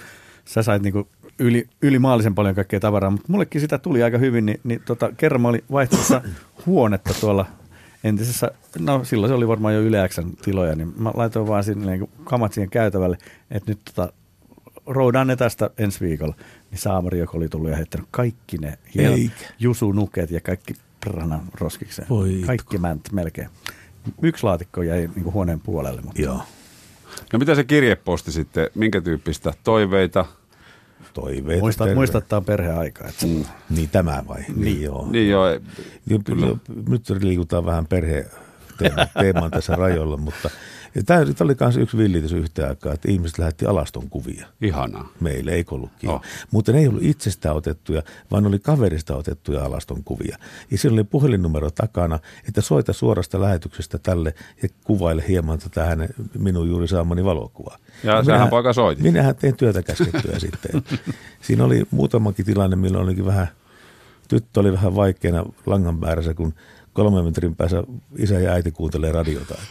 [0.45, 4.61] sä sait niinku yli, ylimaallisen paljon kaikkea tavaraa, mutta mullekin sitä tuli aika hyvin, niin,
[4.64, 6.23] niin tota, kerran mä olin vaihtamassa
[6.66, 7.47] huonetta tuolla
[8.05, 11.97] entisessä, no silloin se oli varmaan jo Yle Xn tiloja, niin mä laitoin vaan sinne
[11.97, 13.18] niin kamat siihen käytävälle,
[13.51, 14.12] että nyt tota,
[14.87, 16.35] roudaan ne tästä ensi viikolla.
[16.70, 22.09] Niin Saamari, joka oli tullut ja heittänyt kaikki ne hienot jusunuket ja kaikki prana roskikseen.
[22.09, 23.49] Voi kaikki mänt melkein.
[24.23, 26.40] Yksi laatikko jäi niin huoneen puolelle, mutta Joo,
[27.33, 30.25] No mitä se kirjeposti sitten, minkä tyyppistä toiveita?
[31.14, 31.61] Toiveet.
[31.61, 33.09] Muistat, terve- muistat, että tämä on perheaika.
[33.09, 33.44] Että mm.
[33.70, 34.40] Niin tämä vai?
[34.40, 35.07] Niin, niin joo.
[35.11, 35.59] Niin joo, Jo,
[36.07, 38.26] jo, nyt liikutaan vähän perhe
[39.20, 40.50] teemaan tässä rajoilla, mutta
[41.07, 44.46] tämä oli myös yksi villitys yhtä aikaa, että ihmiset lähetti alaston kuvia.
[44.61, 45.09] ihanaa.
[45.20, 46.11] Meille ei ollutkin.
[46.11, 46.14] Oh.
[46.14, 46.22] Oh.
[46.50, 50.38] Mutta ne ei ollut itsestään otettuja, vaan oli kaverista otettuja alaston kuvia.
[50.70, 56.09] Ja siinä oli puhelinnumero takana, että soita suorasta lähetyksestä tälle ja kuvaile hieman tätä hänen,
[56.38, 57.78] minun juuri saamani valokuvaa.
[58.04, 59.04] Ja sähän poika soitit.
[59.04, 60.83] Minähän tein työtä käskettyä sitten.
[61.46, 63.48] Siinä oli muutamakin tilanne, milloin olikin vähän,
[64.28, 66.54] tyttö oli vähän vaikeana langan päässä, kun
[66.94, 67.85] kolmen metrin päässä
[68.18, 69.54] isä ja äiti kuuntelee radiota.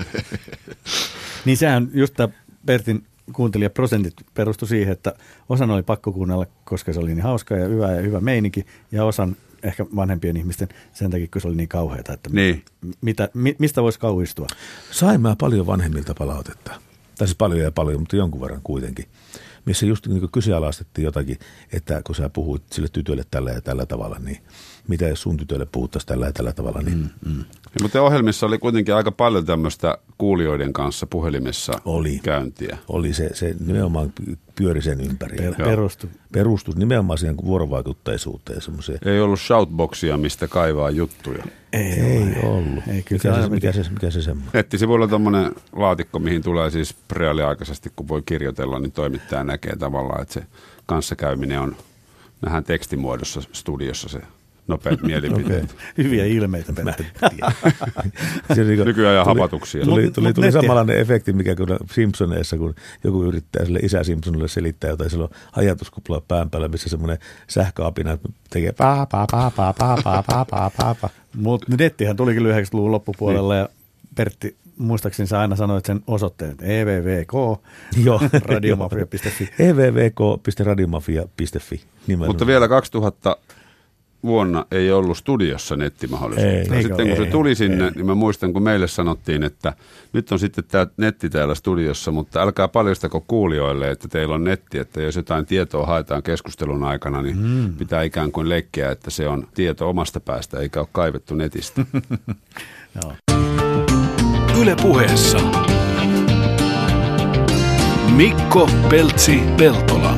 [1.46, 2.34] Niin sehän just tämä
[2.66, 5.14] Bertin kuuntelijaprosentit perustui siihen, että
[5.50, 9.06] osan oli pakko kuunnella, koska se oli niin hauska ja hyvä ja hyvä meininki, ja
[9.06, 12.64] osan ehkä vanhempien ihmisten sen takia, kun se oli niin kauheata, että Niin.
[13.02, 14.48] mitä, mi, mistä voisi kauhistua.
[14.92, 16.72] Sain mä paljon vanhemmilta palautetta.
[17.18, 19.06] Tai siis paljon ja paljon, mutta jonkun verran kuitenkin.
[19.66, 21.38] Missä just niin kyseenalaistettiin jotakin,
[21.74, 24.38] että kun sä puhuit sille tytölle tällä ja tällä tavalla, niin
[24.88, 27.40] mitä jos sun tytölle puhuttaisiin tällä ja tällä tavalla, niin mm, mm.
[27.40, 32.20] Ja, mutta ohjelmissa oli kuitenkin aika paljon tämmöistä kuulijoiden kanssa puhelimessa Oli.
[32.24, 32.78] käyntiä.
[32.88, 34.14] oli se, se nimenomaan
[34.56, 35.38] pyöri sen ympäri.
[35.38, 36.08] Per, perustu.
[36.32, 39.00] Perustus nimenomaan siihen vuorovaikutteisuuteen semmoiseen.
[39.06, 41.44] Ei ollut shoutboxia, mistä kaivaa juttuja.
[41.74, 42.84] Ei, Ei ollut.
[42.88, 44.52] Ei, kyllä mikä, se mikä, se, mikä se semmoinen?
[44.54, 50.34] Nettisivuilla tuommoinen laatikko, mihin tulee siis reaaliaikaisesti, kun voi kirjoitella, niin toimittaja näkee tavallaan, että
[50.34, 50.44] se
[50.86, 51.76] kanssakäyminen on,
[52.42, 54.22] nähdään tekstimuodossa studiossa se
[54.68, 55.76] nopeat mielipiteet.
[55.98, 57.04] Hyviä ilmeitä, niinku-
[58.86, 59.86] Nykyajan tuli- hapatuksia.
[59.86, 64.48] Tuli, tuli, tuli netti- samanlainen efekti, mikä kun Simpsoneissa, kun joku yrittää sille isä Simpsonille
[64.48, 68.18] selittää jotain, sillä on ajatuskupla pään päällä, missä semmoinen sähköapina
[68.50, 71.10] tekee paa, paa, paa, paa, paa, paa, paa, paa, paa, paa.
[71.36, 73.70] Mutta nettihän tuli kyllä 90-luvun loppupuolella ja
[74.16, 77.32] Pertti, muistaakseni sä aina sanoit sen osoitteen, että E evvk,
[78.04, 78.22] Joo.
[78.46, 79.50] radiomafia.fi.
[79.60, 82.30] evvk.radiomafia.fi nimenomaan.
[82.30, 83.38] Mutta vielä 2000
[84.24, 86.76] vuonna ei ollut studiossa nettimahdollisuutta.
[86.76, 86.84] Ei.
[86.84, 89.74] Sitten kun se tuli sinne, niin mä muistan, kun meille sanottiin, että
[90.14, 94.78] nyt on sitten tämä netti täällä studiossa, mutta älkää paljastako kuulijoille, että teillä on netti,
[94.78, 97.74] että jos jotain tietoa haetaan keskustelun aikana, niin mm.
[97.74, 101.86] pitää ikään kuin leikkiä, että se on tieto omasta päästä, eikä ole kaivettu netistä.
[103.04, 103.14] Joo.
[104.62, 105.38] Yle puheessa.
[108.16, 110.16] Mikko Peltsi Peltola.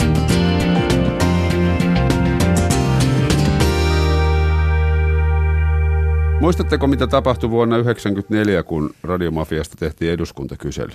[6.42, 10.92] Muistatteko, mitä tapahtui vuonna 1994, kun Radiomafiasta tehtiin eduskuntakysely?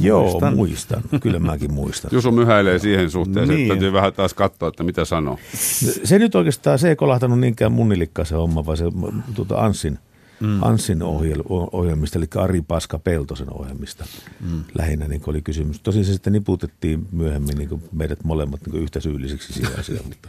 [0.00, 0.56] Joo, Muistan.
[0.56, 1.02] muistan.
[1.20, 2.10] Kyllä mäkin muistan.
[2.14, 3.60] Jusu myhäilee siihen suhteeseen, Niin.
[3.60, 5.38] että täytyy vähän taas katsoa, että mitä sanoo.
[6.04, 8.84] Se nyt oikeastaan, se ei kolahtanut niinkään mun nilikkaan se homma, vaan se
[9.34, 9.98] tuota Anssin,
[10.40, 10.62] mm.
[10.62, 14.04] Anssin ohjel, ohjelmista, eli Ari Paska Peltosen ohjelmista
[14.40, 14.64] mm.
[14.78, 15.80] lähinnä niin oli kysymys.
[15.80, 20.04] Tosin se sitten niputettiin myöhemmin niin meidät molemmat niin yhtä syyllisiksi siihen asiaan.
[20.08, 20.28] mutta,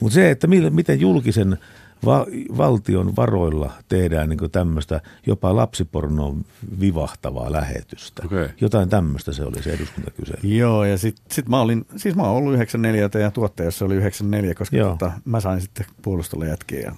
[0.00, 1.58] mutta se, että miten julkisen
[2.04, 6.44] va- valtion varoilla tehdään niin tämmöistä jopa lapsipornoon
[6.80, 8.22] vivahtavaa lähetystä.
[8.26, 8.48] Okei.
[8.60, 10.38] Jotain tämmöistä se oli se eduskuntakysely.
[10.42, 14.54] Joo, ja sitten sit mä olin, siis mä oon ollut 94 ja tuottajassa oli 94,
[14.54, 14.90] koska Joo.
[14.90, 16.80] tota, mä sain sitten puolustella jätkiä.
[16.80, 16.92] Ja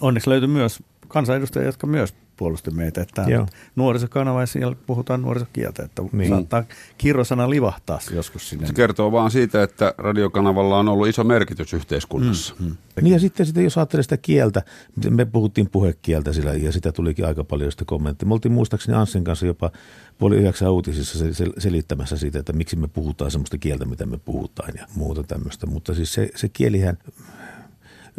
[0.00, 3.00] onneksi löytyi myös kansanedustajia, jotka myös puolusti meitä.
[3.02, 3.46] Että Joo.
[3.76, 6.28] nuorisokanava ja siellä puhutaan nuorisokieltä, että Niin.
[6.28, 6.64] saattaa
[6.98, 8.66] kirrosana livahtaa joskus sinne.
[8.66, 12.54] Se kertoo vaan siitä, että radiokanavalla on ollut iso merkitys yhteiskunnassa.
[12.58, 12.76] Mm, mm.
[13.02, 14.62] Niin ja sitten, sitten jos ajattelee sitä kieltä,
[15.10, 18.28] me puhuttiin puhekieltä sillä ja sitä tulikin aika paljon sitä kommenttia.
[18.28, 19.70] Me oltiin muistaakseni Anssin kanssa jopa
[20.18, 24.18] puoli yhdeksän uutisissa sel- sel- selittämässä siitä, että miksi me puhutaan semmoista kieltä, mitä me
[24.18, 25.66] puhutaan ja muuta tämmöistä.
[25.66, 26.98] Mutta siis se, se kielihän,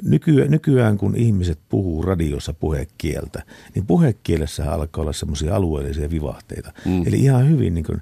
[0.03, 3.43] nykyään, nykyään kun ihmiset puhuu radiossa puhekieltä,
[3.75, 6.73] niin puhekielessä alkaa olla semmoisia alueellisia vivahteita.
[6.85, 7.07] Mm.
[7.07, 8.01] Eli ihan hyvin niin kuin,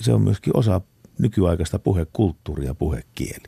[0.00, 0.80] se on myöskin osa
[1.18, 3.44] nykyaikaista puhekulttuuria, puhekieli.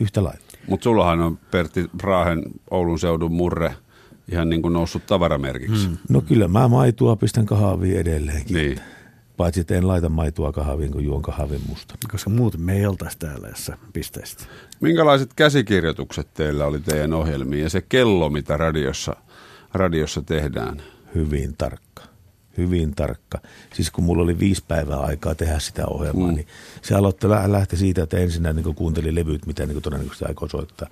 [0.00, 0.40] Yhtä lailla.
[0.68, 3.74] Mutta sullahan on Pertti Raahen Oulun seudun murre
[4.32, 5.88] ihan niin kuin noussut tavaramerkiksi.
[5.88, 5.96] Mm.
[6.08, 8.54] No kyllä mä maitoa pistän kahviin edelleenkin.
[8.56, 8.80] Niin.
[9.38, 11.94] Paitsi että en laita maitoa kahviin, kun juon kahvin musta.
[12.10, 14.44] Koska muuten me ei oltaisi täällä jossa pisteistä.
[14.80, 19.16] Minkälaiset käsikirjoitukset teillä oli teidän ohjelmiin ja se kello, mitä radiossa,
[19.72, 20.82] radiossa tehdään?
[21.14, 21.87] Hyvin tarkka.
[22.58, 23.38] Hyvin tarkka.
[23.74, 26.34] Siis kun mulla oli viisi päivää aikaa tehdä sitä ohjelmaa, mm.
[26.34, 26.46] niin
[26.82, 30.88] se aloitti, lä- lähti siitä, että ensinnä niin kuuntelin levyt, mitä niin todennäköisesti aikoo soittaa.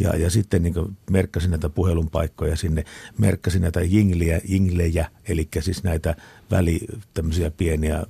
[0.00, 0.74] Ja, ja sitten niin
[1.10, 2.84] merkkasin näitä puhelun paikkoja sinne,
[3.18, 6.16] merkkasin näitä jinglejä, jinglejä eli siis näitä
[6.50, 6.80] väli,
[7.14, 8.04] tämmöisiä pieniä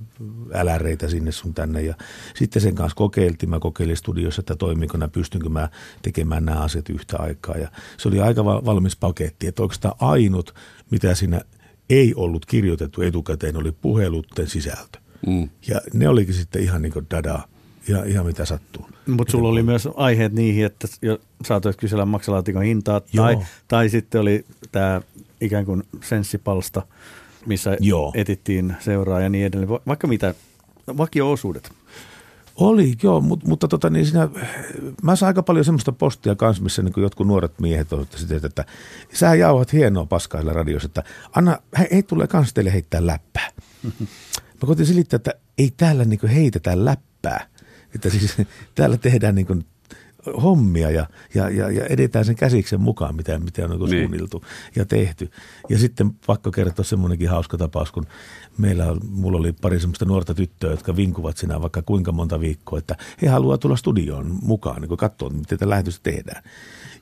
[0.53, 1.81] äläreitä sinne sun tänne.
[1.81, 1.95] Ja
[2.35, 5.69] sitten sen kanssa kokeiltiin, mä kokeilin studiossa, että toimiko nämä, pystynkö mä
[6.01, 7.57] tekemään nämä asiat yhtä aikaa.
[7.57, 10.55] Ja se oli aika val- valmis paketti, että oikeastaan ainut,
[10.91, 11.41] mitä siinä
[11.89, 14.99] ei ollut kirjoitettu etukäteen, oli puhelutten sisältö.
[15.27, 15.49] Mm.
[15.67, 17.39] Ja ne olikin sitten ihan niin kuin dada,
[17.89, 18.87] ihan, ihan mitä sattuu.
[19.07, 23.43] Mutta sulla oli myös aiheet niihin, että jo saatoit kysellä maksalaatikon hintaa, tai, Joo.
[23.67, 25.01] tai sitten oli tämä
[25.41, 26.81] ikään kuin senssipalsta,
[27.45, 28.11] missä Joo.
[28.15, 29.69] etittiin seuraa ja niin edelleen.
[29.69, 30.33] Va- Vaikka mitä,
[30.97, 31.71] vakio-osuudet.
[32.57, 34.29] Oli, joo, mutta, mutta tota, niin siinä,
[35.03, 38.65] mä saan aika paljon semmoista postia kanssa, missä niin jotkut nuoret miehet on sitä, että,
[39.13, 41.03] sä jauhat hienoa paskaa sillä radiossa, että
[41.35, 43.49] anna, he, he tulee kans teille heittää läppää.
[44.61, 47.47] Mä koitin selittää, että ei täällä niin heitetä läppää,
[47.95, 48.37] että siis
[48.75, 49.65] täällä tehdään niin
[50.43, 54.01] hommia ja, ja, ja, ja edetään sen käsiksen mukaan, mitä, mitä on niin Niin.
[54.01, 54.43] suunniltu
[54.75, 55.31] ja tehty.
[55.69, 58.07] Ja sitten pakko kertoa semmoinenkin hauska tapaus, kun
[58.57, 62.95] meillä mulla oli pari semmoista nuorta tyttöä, jotka vinkuvat sinä vaikka kuinka monta viikkoa, että
[63.21, 66.43] he haluaa tulla studioon mukaan, niin katsoa, miten tätä lähetystä tehdään.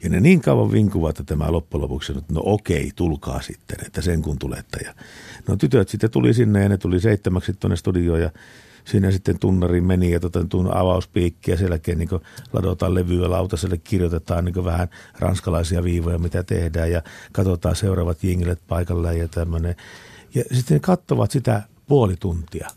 [0.04, 3.78] Ja ne niin kauan vinkuvat, että mä loppujen lopuksi sanoin, että no okei, tulkaa sitten,
[3.86, 4.80] että sen kun tulette.
[4.86, 4.94] Ja
[5.48, 8.30] no tytöt sitten tuli sinne ja ne tuli seitsemäksi tuonne studioon ja
[8.86, 12.10] siinä sitten tunnari meni ja tota, tuun avauspiikki ja sen jälkeen niin
[12.54, 14.88] ladotaan levyä lautaselle, kirjoitetaan niin vähän
[15.20, 19.76] ranskalaisia viivoja, mitä tehdään ja katsotaan seuraavat jinglet paikalleen ja tämmöinen.
[20.36, 22.70] Ja sitten ne katsovat sitä puoli tuntia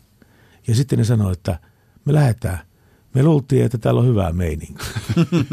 [0.67, 1.59] ja sitten ne sanoo, että
[2.05, 2.68] me lähdetään.
[3.13, 4.83] Me luultiin, että täällä on hyvää meininki.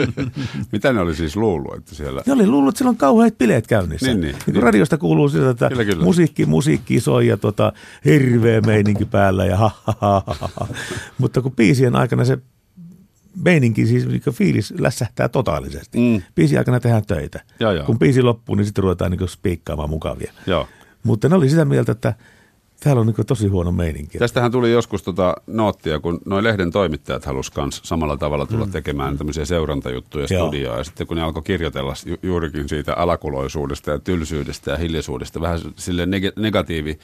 [0.72, 2.22] Mitä ne oli siis luullut, että siellä...
[2.26, 4.06] Ne oli luullut, että siellä on kauheat bileet käynnissä.
[4.06, 6.04] Niin, Niin, niin, niin, radiosta kuuluu sitä, että Kyllä, kyllä.
[6.04, 7.72] musiikki, musiikki soi ja tota,
[8.04, 10.66] hirveä meininki päällä ja ha, ha, ha, ha, ha.
[11.18, 12.38] Mutta kun biisien aikana se
[13.44, 15.98] meininki, siis niin fiilis lässähtää totaalisesti.
[15.98, 16.04] Mm.
[16.04, 16.22] Mm.
[16.34, 17.40] Biisin aikana tehdään töitä.
[17.60, 17.84] Joo, joo.
[17.84, 20.32] Kun biisi loppuu, niin sitten ruvetaan niin spiikkaamaan mukavia.
[20.46, 20.68] Joo.
[21.02, 22.14] Mutta ne oli sitä mieltä, että
[22.86, 24.18] täällä on niin tosi huono meininki.
[24.18, 28.72] Tästähän tuli joskus tota noottia, kun noin lehden toimittajat halusi kans samalla tavalla tulla mm.
[28.72, 30.46] tekemään tämmöisiä seurantajuttuja Joo.
[30.46, 30.78] studioon.
[30.78, 35.58] Ja sitten kun ne alkoi kirjoitella ju- juurikin siitä alakuloisuudesta ja tylsyydestä ja hiljaisuudesta, vähän
[35.76, 36.98] sille neg- negatiivi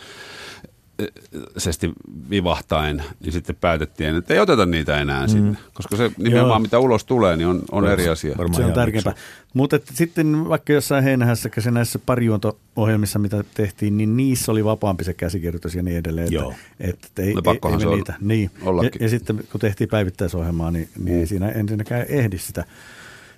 [1.57, 1.93] sesti
[2.31, 5.29] vivahtaen, niin sitten päätettiin, että ei oteta niitä enää mm.
[5.29, 5.59] sinne.
[5.75, 6.59] Koska se nimenomaan, Joo.
[6.59, 8.35] mitä ulos tulee, niin on, on eri asia.
[8.39, 9.15] Varmaan Se on tärkeämpää.
[9.55, 15.75] Mutta sitten vaikka jossain heinähässäkä näissä parijuonto-ohjelmissa, mitä tehtiin, niin niissä oli vapaampi se käsikirjoitus
[15.75, 16.25] ja niin edelleen.
[16.25, 16.55] Että, Joo.
[16.81, 18.15] että ei, No pakkohan ei, se me on niitä.
[18.21, 18.51] Niin.
[18.63, 19.03] Ja, ollakin.
[19.03, 22.65] ja, sitten kun tehtiin päivittäisohjelmaa, niin, niin ei siinä ensinnäkään ehdi sitä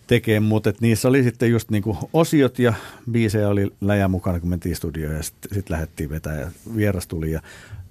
[0.06, 2.74] tekemään, mutta et niissä oli sitten just niinku osiot ja
[3.10, 7.30] biisejä oli läjä mukana, kun mentiin studioon ja sitten sit lähdettiin vetää ja vieras tuli.
[7.30, 7.40] Ja,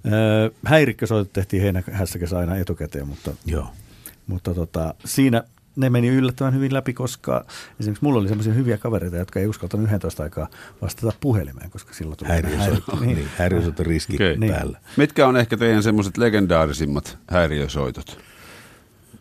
[0.06, 3.66] öö, häirikkösoitot tehtiin heinähässäkässä aina etukäteen, mutta Joo.
[4.26, 5.42] mutta tota, siinä
[5.76, 7.44] ne meni yllättävän hyvin läpi, koska
[7.80, 10.48] esimerkiksi mulla oli sellaisia hyviä kavereita, jotka ei uskaltanut 11 aikaa
[10.82, 13.28] vastata puhelimeen, koska silloin tuli häiriösoitto, niin, niin,
[14.14, 14.36] Okei.
[14.36, 14.48] okay.
[14.48, 14.78] päällä.
[14.96, 18.18] Mitkä on ehkä teidän semmoiset legendaarisimmat häiriösoitot?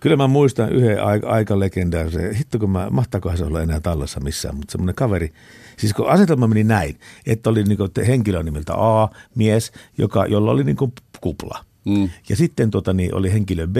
[0.04, 4.20] Kyllä mä muistan yhden aika, aika legendaarisen, hitto kun mä, mahtakohan se olla enää tallessa
[4.20, 5.34] missään, mutta semmoinen kaveri,
[5.78, 10.64] siis kun asetelma meni näin, että oli niinku henkilö nimeltä A, mies, joka, jolla oli
[10.64, 11.66] niinku kupla.
[11.86, 12.10] Mm.
[12.30, 13.78] Ja sitten tota, niin oli henkilö B,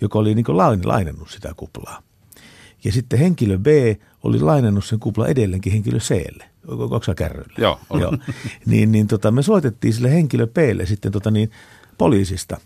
[0.00, 2.02] joka oli niinku lain, lainannut sitä kuplaa.
[2.84, 3.66] Ja sitten henkilö B
[4.22, 6.44] oli lainannut sen kupla edelleenkin henkilö Clle.
[6.68, 7.54] Onko sä kärryillä?
[7.58, 8.02] Joo, olen.
[8.02, 8.12] Joo.
[8.66, 11.50] niin, niin tota, me soitettiin sille henkilö Blle sitten tota, niin,
[11.98, 12.60] poliisista.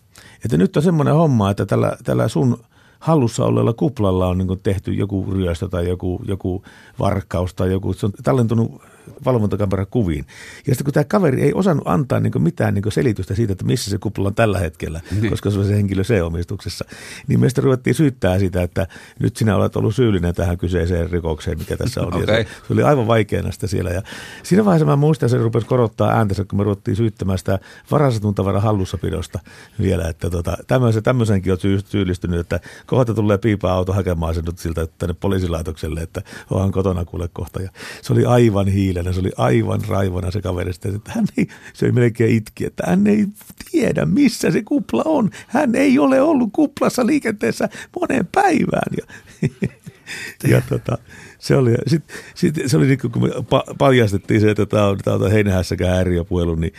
[0.44, 2.58] Että nyt on semmoinen homma, että tällä, tällä sun
[2.98, 6.62] hallussa olleella kuplalla on niin tehty joku ryöstö tai joku, joku
[6.98, 8.82] varkkaus tai joku, se on tallentunut
[9.24, 10.26] valvontakameran kuviin.
[10.66, 13.90] Ja sitten kun tämä kaveri ei osannut antaa niin mitään niin selitystä siitä, että missä
[13.90, 15.30] se kupla on tällä hetkellä, niin.
[15.30, 16.84] koska se on se henkilö C-omistuksessa,
[17.28, 18.86] niin meistä ruvettiin syyttää sitä, että
[19.18, 22.14] nyt sinä olet ollut syyllinen tähän kyseiseen rikokseen, mikä tässä on.
[22.14, 22.26] Okay.
[22.26, 23.90] Se, se oli aivan vaikeana sitä siellä.
[23.90, 24.02] Ja
[24.42, 27.58] siinä vaiheessa mä muistan, että se rupesi korottaa ääntänsä, kun me ruvettiin syyttämään sitä
[27.90, 29.38] varastetun tavaran hallussapidosta
[29.82, 34.44] vielä, että tota, tämmöisen, tämmöisenkin on syy- syyllistynyt, että kohta tulee piipaa auto hakemaan sen
[34.44, 37.62] nyt siltä tänne poliisilaitokselle, että onhan kotona kuule kohta.
[37.62, 37.70] Ja
[38.02, 41.92] se oli aivan hiilänä, se oli aivan raivona se kaveri, että hän ei, se ei
[41.92, 43.26] melkein itki, että hän ei
[43.70, 45.30] tiedä, missä se kupla on.
[45.46, 47.68] Hän ei ole ollut kuplassa liikenteessä
[48.00, 48.92] moneen päivään.
[48.96, 49.06] Ja,
[50.50, 50.98] ja tota,
[51.38, 52.02] se oli, sit,
[52.35, 56.54] sit, se oli niin kun me pa- paljastettiin se, että tämä on, on heinähässäkään häiriöpuhelu,
[56.54, 56.72] niin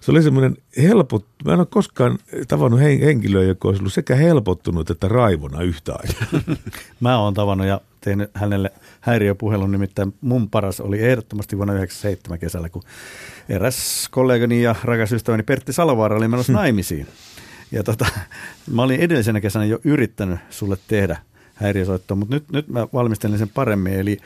[0.00, 4.14] se oli semmoinen helpot, mä en ole koskaan tavannut hen- henkilöä, joka olisi ollut sekä
[4.14, 6.56] helpottunut että raivona yhtä aikaa.
[7.00, 12.68] Mä oon tavannut ja tehnyt hänelle häiriöpuhelun, nimittäin mun paras oli ehdottomasti vuonna 1997 kesällä,
[12.68, 12.82] kun
[13.48, 17.06] eräs kollegani ja rakas ystäväni Pertti Salovaara oli menossa naimisiin.
[17.72, 18.06] Ja tota,
[18.70, 21.16] mä olin edellisenä kesänä jo yrittänyt sulle tehdä
[21.54, 23.92] häiriösoittoa, mutta nyt, nyt mä valmistelin sen paremmin.
[23.92, 24.18] Eli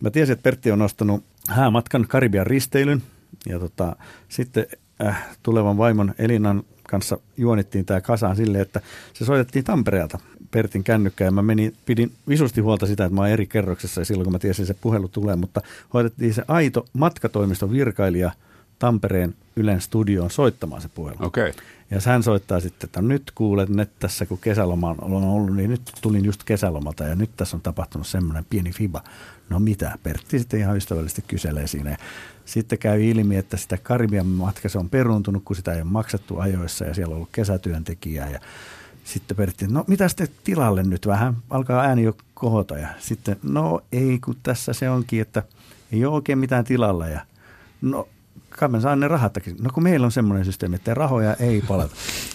[0.00, 3.02] mä tiesin, että Pertti on nostanut häämatkan Karibian risteilyn
[3.46, 3.96] ja tota,
[4.28, 4.66] sitten
[5.04, 8.80] äh, tulevan vaimon Elinan kanssa juonittiin tämä kasaan silleen, että
[9.12, 10.18] se soitettiin Tampereelta
[10.50, 14.04] Pertin kännykkä ja mä menin, pidin visusti huolta sitä, että mä oon eri kerroksessa ja
[14.04, 15.60] silloin kun mä tiesin, että se puhelu tulee, mutta
[15.94, 18.30] hoidettiin se aito matkatoimiston virkailija
[18.78, 21.16] Tampereen Ylen studioon soittamaan se puhelu.
[21.20, 21.50] Okei.
[21.50, 21.62] Okay.
[21.90, 25.92] Ja hän soittaa sitten, että nyt kuulet net tässä, kun kesäloma on ollut, niin nyt
[26.00, 29.02] tulin just kesälomalta ja nyt tässä on tapahtunut semmoinen pieni fiba.
[29.48, 31.90] No mitä, Pertti sitten ihan ystävällisesti kyselee siinä.
[31.90, 31.96] Ja
[32.44, 36.38] sitten käy ilmi, että sitä Karibian matka se on peruuntunut, kun sitä ei ole maksettu
[36.38, 38.30] ajoissa ja siellä on ollut kesätyöntekijää.
[38.30, 38.40] Ja
[39.10, 42.78] sitten Pertti, no mitä sitten tilalle nyt vähän, alkaa ääni jo kohota.
[42.78, 45.42] Ja sitten, no ei, kun tässä se onkin, että
[45.92, 47.08] ei ole oikein mitään tilalla.
[47.08, 47.20] Ja
[47.82, 48.08] no
[48.60, 49.56] kai mä saan ne rahattakin.
[49.60, 51.94] No kun meillä on semmoinen systeemi, että rahoja ei palata.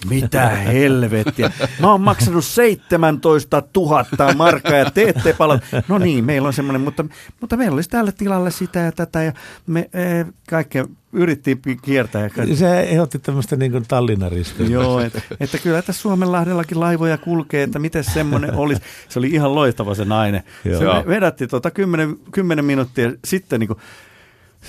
[0.10, 1.52] Mitä helvettiä.
[1.82, 5.66] Mä oon maksanut 17 000 markkaa ja te ette palata.
[5.88, 7.06] No niin, meillä on semmoinen, mutta,
[7.42, 9.34] mutta meillä olisi tällä tilalle sitä ja tätä ja
[9.68, 12.22] me e, kaikkea yritti kiertää.
[12.22, 13.86] Ja Se ehdotti tämmöistä niin kuin
[14.70, 18.82] Joo, että, että kyllä tässä Suomenlahdellakin laivoja kulkee, että miten semmoinen olisi.
[19.10, 20.44] Se oli ihan loistava se nainen.
[20.66, 20.80] Joo.
[20.80, 23.80] Se vedätti tuota 10, 10 minuuttia sitten niin kuin,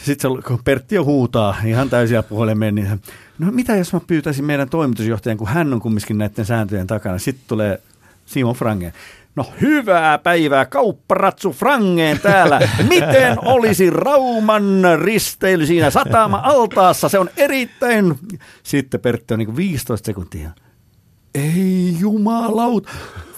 [0.04, 3.00] sitten se, kun Pertti jo huutaa ihan täysiä puhelimeen, niin
[3.38, 7.18] no mitä jos mä pyytäisin meidän toimitusjohtajan, kun hän on kumminkin näiden sääntöjen takana.
[7.18, 7.80] Sitten tulee
[8.26, 8.92] Simon Frangen.
[9.36, 12.60] No hyvää päivää, kaupparatsu Frangeen täällä.
[12.88, 17.08] Miten olisi Rauman risteily siinä satama-altaassa?
[17.08, 18.18] Se on erittäin...
[18.62, 20.50] Sitten Pertti on niin kuin 15 sekuntia.
[21.34, 22.90] Ei jumalauta,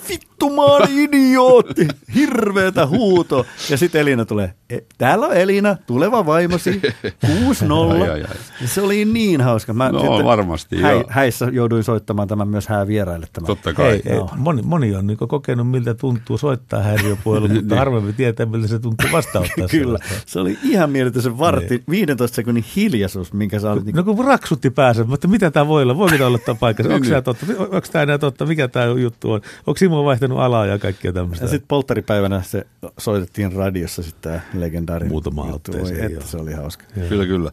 [0.08, 3.46] vittu mä oon idiootti, hirveetä huuto.
[3.70, 6.82] Ja sitten Elina tulee, e, täällä on Elina, tuleva vaimosi,
[7.26, 7.92] 6-0.
[7.92, 8.20] Ai, ai, ai.
[8.60, 9.72] Ja Se oli niin hauska.
[9.72, 11.04] Mä No, varmasti, häi, joo.
[11.08, 13.26] Häissä jouduin soittamaan tämän myös häävieraille.
[13.32, 13.46] Tämän.
[13.46, 13.88] Totta kai.
[13.90, 18.68] Ei, ei, moni, moni on niin kokenut, miltä tuntuu soittaa häiriöpuhelu, mutta harvemmin tietää, miltä
[18.68, 19.68] se tuntuu vastaanottaa.
[19.78, 23.84] Kyllä, se oli ihan mieletön se vartti, 15 sekunnin hiljaisuus, minkä sä olit.
[23.84, 25.96] Niin, No kun raksutti päässä, mutta mitä tämä voi olla?
[25.96, 26.82] Voiko tämä olla tämä paikka?
[26.82, 27.46] Onko tämä totta?
[27.58, 28.46] Onko tämä enää totta?
[28.46, 29.40] Mikä tämä juttu on?
[29.66, 31.44] Onko Simo vaihtanut alaa ja kaikkea tämmöistä?
[31.44, 32.66] ja sitten polttaripäivänä se
[32.98, 35.72] soitettiin radiossa sitten tämä legendaarinen Muutama juttu.
[35.72, 36.84] otteeseen, Voi, että se oli hauska.
[37.08, 37.50] Kyllä, kyllä.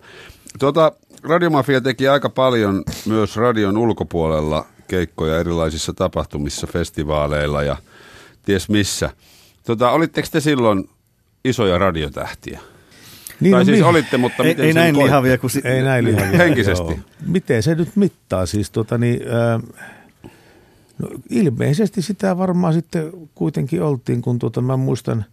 [0.59, 0.91] Tuota,
[1.23, 7.77] Radiomafia teki aika paljon myös radion ulkopuolella keikkoja erilaisissa tapahtumissa, festivaaleilla ja
[8.45, 9.09] ties missä.
[9.65, 10.89] Tuota, olitteko te silloin
[11.45, 12.59] isoja radiotähtiä?
[13.39, 15.51] Niin, tai no siis mi- olitte, mutta Ei, miten ei näin lihavia kuin...
[15.51, 16.37] Si- Ei näin lihavia.
[16.43, 16.91] Henkisesti.
[16.91, 16.99] Joo.
[17.27, 18.45] Miten se nyt mittaa?
[18.45, 19.61] Siis tota niin, äh,
[20.99, 25.25] no ilmeisesti sitä varmaan sitten kuitenkin oltiin, kun tuota, mä muistan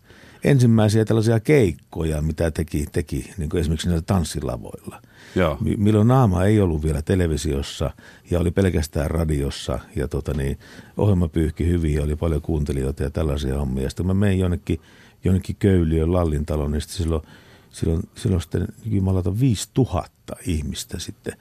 [0.44, 5.02] ensimmäisiä tällaisia keikkoja, mitä teki, teki niin kuin esimerkiksi näillä tanssilavoilla.
[5.34, 5.58] Joo.
[5.60, 7.90] Mi- Milloin naama ei ollut vielä televisiossa
[8.30, 10.58] ja oli pelkästään radiossa ja tota niin,
[10.96, 13.90] ohjelma pyyhki hyvin ja oli paljon kuuntelijoita ja tällaisia hommia.
[13.90, 14.80] Sitten mä menin jonnekin,
[15.24, 17.22] jonnekin Köyliön Lallintaloon, niin sitten silloin,
[17.70, 21.34] silloin, silloin sitten jumalata 5000 ihmistä sitten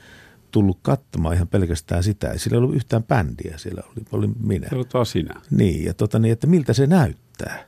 [0.52, 2.38] tullut katsomaan ihan pelkästään sitä.
[2.38, 4.68] Sillä ei ollut yhtään bändiä, siellä oli, oli minä.
[4.70, 5.42] Se on taas sinä.
[5.52, 7.66] Niin, ja tota niin, että miltä se näyttää.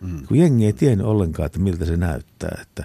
[0.00, 0.26] Mm.
[0.26, 2.58] Kun jengi ei tiennyt ollenkaan, että miltä se näyttää.
[2.62, 2.84] Että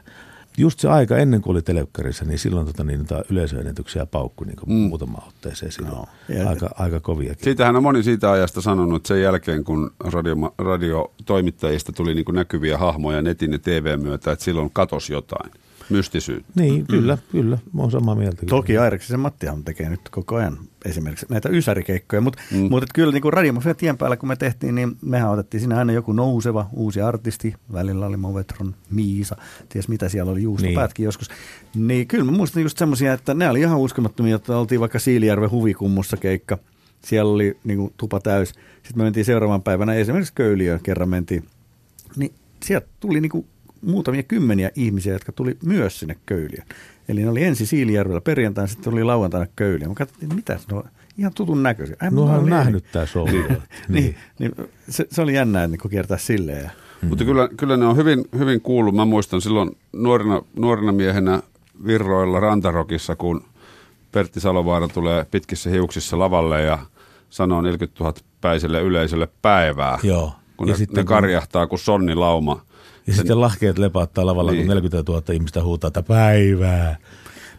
[0.58, 4.58] just se aika ennen kuin oli telekkarissa, niin silloin tota, niin, tota yleisöennätyksiä paukkui niin
[4.66, 4.74] mm.
[4.74, 5.95] muutama otteeseen silloin.
[5.95, 7.43] No, ja- aika, aika koviakin.
[7.43, 12.36] Siitähän on moni siitä ajasta sanonut, että sen jälkeen kun radio, radiotoimittajista tuli niin kuin
[12.36, 15.52] näkyviä hahmoja netin ja TV myötä, että silloin katosi jotain
[15.91, 16.51] mystisyyttä.
[16.55, 17.57] Niin, kyllä, kyllä.
[17.73, 18.37] Mä oon samaa mieltä.
[18.37, 18.49] kyllä.
[18.49, 22.69] Toki Aireksisen Mattihan tekee nyt koko ajan esimerkiksi näitä ysärikeikkoja, mutta mm.
[22.69, 25.77] mut et kyllä niin kuin Radiomafian tien päällä kun me tehtiin, niin mehän otettiin siinä
[25.77, 27.53] aina joku nouseva uusi artisti.
[27.73, 29.35] Välillä oli Movetron, Miisa,
[29.69, 31.07] ties mitä siellä oli, juustopäätkin niin.
[31.07, 31.29] joskus.
[31.75, 35.51] Niin kyllä mä muistan just semmoisia, että ne oli ihan uskomattomia, että oltiin vaikka Siilijärven
[35.51, 36.57] huvikummussa keikka.
[37.05, 38.49] Siellä oli niin kuin tupa täys.
[38.49, 41.45] Sitten me mentiin seuraavan päivänä esimerkiksi Köyliöön kerran mentiin.
[42.15, 42.33] Niin
[42.63, 43.45] sieltä tuli niin kuin
[43.82, 46.67] muutamia kymmeniä ihmisiä, jotka tuli myös sinne Köyliöön.
[47.09, 49.91] Eli ne oli ensin Siilijärvellä perjantaina, sitten oli lauantaina Köyliöön.
[49.91, 50.84] Mä katsoin, että mitä ne on
[51.17, 51.95] ihan tutun näköisiä.
[52.01, 53.27] Ai, No mä on nähnyt tää show.
[53.88, 54.51] niin, niin,
[54.89, 56.63] se, se, oli jännää niin kiertää silleen.
[56.63, 56.69] Ja,
[57.01, 57.09] Mm.
[57.09, 58.95] Mutta kyllä, kyllä ne on hyvin, hyvin kuullut.
[58.95, 61.41] Mä muistan silloin nuorena, nuorena miehenä
[61.86, 63.43] Virroilla Rantarokissa, kun
[64.11, 66.79] Pertti Salovaara tulee pitkissä hiuksissa lavalle ja
[67.29, 69.99] sanoo 40 000 päiselle yleisölle päivää.
[70.03, 70.32] Joo.
[70.62, 72.62] Kun Ja ne, sitten ne kun- karjahtaa kuin sonni lauma.
[73.07, 74.62] Ja sitten lahkeet lepaattaa lavalla, Niin.
[74.66, 76.97] kun 40 000 ihmistä huutaa, että päivää.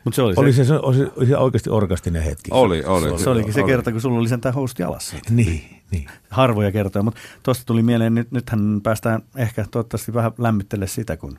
[0.04, 2.50] mutta se oli, Oli se, se, se, oli, oli se oikeasti orkastinen hetki.
[2.50, 3.18] Oli, oli.
[3.18, 3.70] se olikin se oli.
[3.70, 5.16] kerta, kun sulla oli sentään housut jalassa.
[5.30, 6.06] Niin, niin.
[6.30, 11.38] Harvoja kertoja, mutta tuosta tuli mieleen, nyt, nythän päästään ehkä toivottavasti vähän lämmittele sitä, kun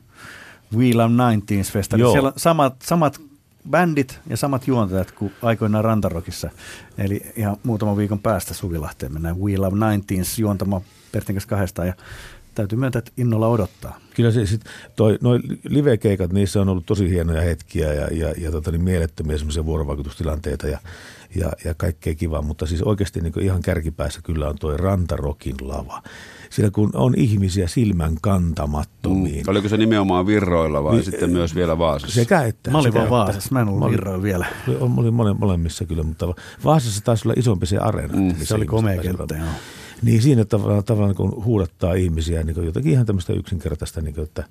[0.76, 1.96] We Love 19 Festa.
[1.96, 3.20] Siellä on samat, samat
[3.70, 6.50] bändit ja samat juontajat kuin aikoinaan Rantarokissa.
[6.98, 10.82] Eli ihan muutaman viikon päästä Suvilahteen mennään We Love 19 juontamaan
[11.14, 11.88] Pertin kanssa kahdestaan.
[11.88, 11.94] Ja
[12.54, 14.00] täytyy myöntää, että innolla odottaa.
[14.16, 14.60] Kyllä se sit,
[14.96, 15.38] toi, noi
[15.68, 20.66] live-keikat, niissä on ollut tosi hienoja hetkiä ja, ja, ja tota, niin mielettömiä semmoisia vuorovaikutustilanteita
[20.66, 20.78] ja,
[21.34, 26.02] ja, ja kaikkea kivaa, mutta siis oikeasti niin ihan kärkipäässä kyllä on toi Rantarokin lava.
[26.50, 29.46] Siellä kun on ihmisiä silmän kantamattomiin.
[29.46, 29.50] Mm.
[29.50, 32.14] Oliko se nimenomaan Virroilla vai Niin, sitten myös vielä Vaasassa?
[32.14, 32.70] Sekä että.
[32.70, 33.10] Mä olin vaan.
[33.10, 34.46] Vaasassa, mä en ollut Mä olin- Virroilla vielä.
[34.68, 36.34] Oli, oli mole, molemmissa kyllä, mutta
[36.64, 38.16] Vaasassa taisi olla isompi se areena.
[38.16, 39.48] Mm, Se oli komea kenttä, joo.
[40.04, 44.24] Niin siinä tavallaan, tavallaan kun huudattaa ihmisiä niin kuin jotakin ihan tämmöistä yksinkertaista, niin kuin,
[44.24, 44.44] että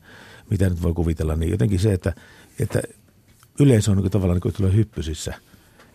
[0.49, 2.13] mitä nyt voi kuvitella, niin jotenkin se, että,
[2.59, 2.81] että
[3.59, 5.33] yleisö on niin kuin, tavallaan niin kuin, tulee hyppysissä.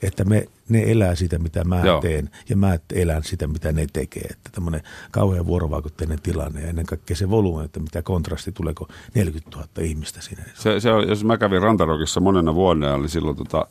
[0.03, 2.01] Että me, ne elää sitä, mitä mä Joo.
[2.01, 4.27] Teen, ja mä elän sitä, mitä ne tekee.
[4.31, 8.89] Että tämmöinen kauhean vuorovaikutteinen tilanne, ja ennen kaikkea se volyymi, että mitä kontrasti tulee, kun
[9.15, 10.43] 40 000 ihmistä siinä.
[10.55, 13.67] Se, se on, jos mä kävin Rantarokissa monena vuonna ja oli silloin tota,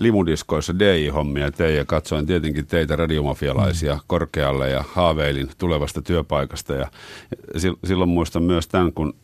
[0.00, 4.00] limudiskoissa DJ-hommia tein ja katsoin tietenkin teitä radiomafialaisia mm.
[4.06, 6.74] korkealle ja haaveilin tulevasta työpaikasta.
[6.74, 6.88] Ja
[7.62, 9.14] sil- silloin muistan myös tämän, kun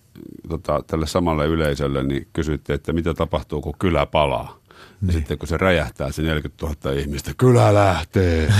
[0.48, 4.60] tota, tälle samalle yleisölle niin kysyitte, että mitä tapahtuu, kun kylä palaa.
[5.06, 8.52] Ja sitten kun se räjähtää, se 40 000 ihmistä, kylä lähtee.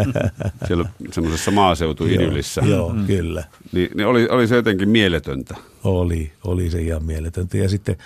[0.66, 2.60] Siellä semmoisessa maaseutuidyllissä.
[2.60, 3.44] Joo, joo kyllä.
[3.72, 5.56] Niin, niin oli, oli se jotenkin mieletöntä.
[5.84, 7.58] Oli, oli se ihan mieletöntä.
[7.58, 7.96] Ja sitten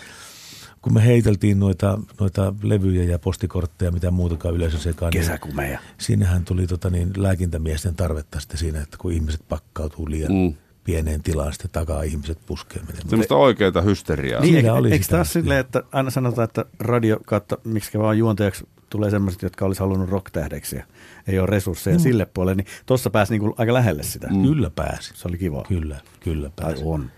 [0.85, 5.79] kun me heiteltiin noita, noita levyjä ja postikortteja, mitä muutakaan yleisön sekaan, niin Kesäkumeja.
[5.99, 10.55] siinähän tuli tota niin, lääkintämiesten tarvetta sitten siinä, että kun ihmiset pakkautuu liian Mm.
[10.85, 13.09] pieneen tilaan, sitten takaa ihmiset puskee menemään.
[13.09, 14.41] Semmoista oikeaa hysteriaa.
[14.41, 14.53] Niin.
[14.53, 15.17] Niin, Siinä eikö, oli eikö sitä.
[15.17, 19.81] taas silleen, että aina sanotaan, että radio kautta, miksi vaan juontajaksi tulee sellaiset, jotka olisi
[19.81, 20.85] halunnut rock-tähdeksi ja
[21.27, 22.03] ei ole resursseja mm.
[22.03, 24.29] sille puolelle, niin tuossa pääsi niinku aika lähelle sitä.
[24.29, 24.43] Mm.
[24.43, 25.13] Kyllä pääsi.
[25.15, 25.65] Se oli kiva.
[25.69, 26.83] Kyllä, kyllä Tai pääsi.
[26.87, 27.11] on.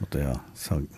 [0.00, 0.88] Mutta joo, se on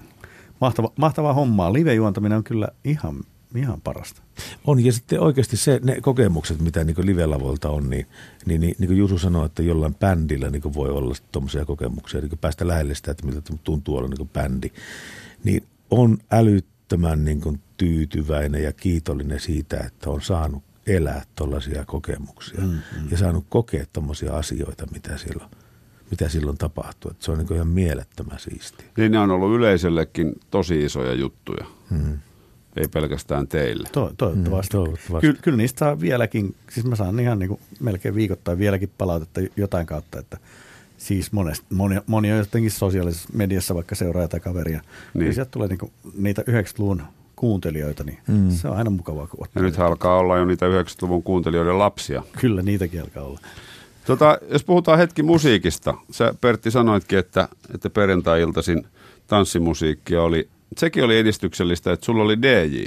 [0.61, 1.73] mahtava, mahtavaa hommaa.
[1.73, 3.21] Live-juontaminen on kyllä ihan,
[3.55, 4.23] ihan parasta.
[4.67, 8.07] On, ja sitten oikeasti se, ne kokemukset, mitä niin live-lavoilta on, niin,
[8.47, 12.39] niin, niin, niin kuin Jusu sanoi, että jollain bändillä niin voi olla tuommoisia kokemuksia, niin
[12.41, 14.71] päästä lähelle sitä, että miltä tuntuu olla niin bändi,
[15.45, 22.61] niin on älyttömän niin kuin tyytyväinen ja kiitollinen siitä, että on saanut elää tuollaisia kokemuksia
[22.61, 23.11] mm, mm.
[23.11, 25.51] ja saanut kokea tuommoisia asioita, mitä silloin,
[26.11, 27.11] mitä silloin tapahtuu.
[27.11, 28.87] Että se on niin ihan mielettömän siistiä.
[28.97, 31.65] Niin ne on ollut yleisöllekin tosi isoja juttuja.
[31.91, 32.19] Mm.
[32.77, 33.89] Ei pelkästään teille.
[33.93, 34.77] To, toivottavasti.
[34.77, 35.27] Mm, toivottavasti.
[35.27, 39.41] Kyllä, kyllä niistä saa vieläkin, siis mä saan ihan niin kuin melkein viikoittain vieläkin palautetta
[39.57, 40.39] jotain kautta, että
[40.99, 44.81] siis monesti, moni, moni on jotenkin sosiaalisessa mediassa vaikka seuraaja tai kaveria.
[44.81, 44.89] Niin.
[45.15, 45.27] Niin.
[45.27, 47.03] Ja sieltä tulee niin kuin niitä 90-luvun
[47.37, 48.51] kuuntelijoita, niin mm.
[48.51, 52.23] se on aina mukavaa kun Ja nyt alkaa olla jo niitä 90-luvun kuuntelijoiden lapsia.
[52.41, 53.41] Kyllä niitäkin alkaa olla.
[54.07, 55.95] Tota, jos puhutaan hetki musiikista.
[56.11, 58.87] Sä Pertti sanoitkin, että, että perjantai-iltaisin
[59.27, 62.85] tanssimusiikkia oli, sekin oli edistyksellistä, että sulla oli DJ.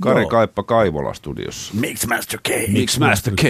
[0.00, 0.30] Kari Joo.
[0.30, 1.74] Kaippa Kaivola studiossa.
[1.74, 2.48] Mixmaster K.
[2.72, 3.42] Mixmaster K.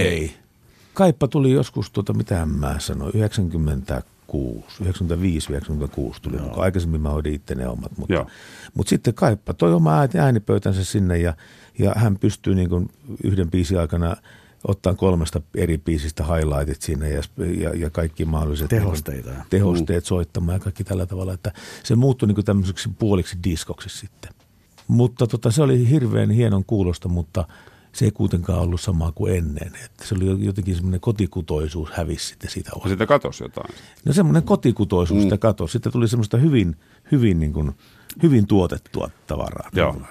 [0.94, 6.36] Kaippa tuli joskus, tuota, mitä mä sanoin, 96, 95, 96 tuli.
[6.36, 6.53] No.
[6.57, 8.26] Aikaisemmin mä hoidin itse ne omat, mutta, Joo.
[8.74, 11.34] mutta sitten Kaippa toi oma ääni- äänipöytänsä sinne ja,
[11.78, 12.90] ja hän pystyy niin kuin
[13.24, 14.16] yhden biisin aikana
[14.68, 17.22] ottaa kolmesta eri biisistä highlightit sinne ja,
[17.61, 19.30] ja, ja kaikki mahdolliset Tehosteita.
[19.30, 21.52] Niin kuin, tehosteet soittamaan ja kaikki tällä tavalla, että
[21.82, 24.32] se muuttui niin kuin tämmöiseksi puoliksi diskoksi sitten.
[24.88, 27.44] Mutta tota, se oli hirveän hienon kuulosta, mutta
[27.92, 29.72] se ei kuitenkaan ollut sama kuin ennen.
[29.84, 32.88] Että se oli jotenkin semmoinen kotikutoisuus hävisi sitten siitä Ja ohi.
[32.88, 33.74] sitä katosi jotain.
[34.04, 35.22] No semmoinen kotikutoisuus mm.
[35.22, 35.72] sitä katosi.
[35.72, 36.76] Sitten tuli semmoista hyvin,
[37.12, 37.72] hyvin, niin kuin,
[38.22, 39.70] hyvin tuotettua tavaraa.
[39.72, 40.02] Joo.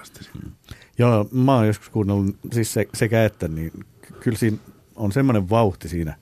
[0.98, 3.72] Joo, mä oon joskus kuunnellut siis se, sekä että, niin
[4.28, 4.56] kyllä siinä
[4.96, 6.16] on semmoinen vauhti siinä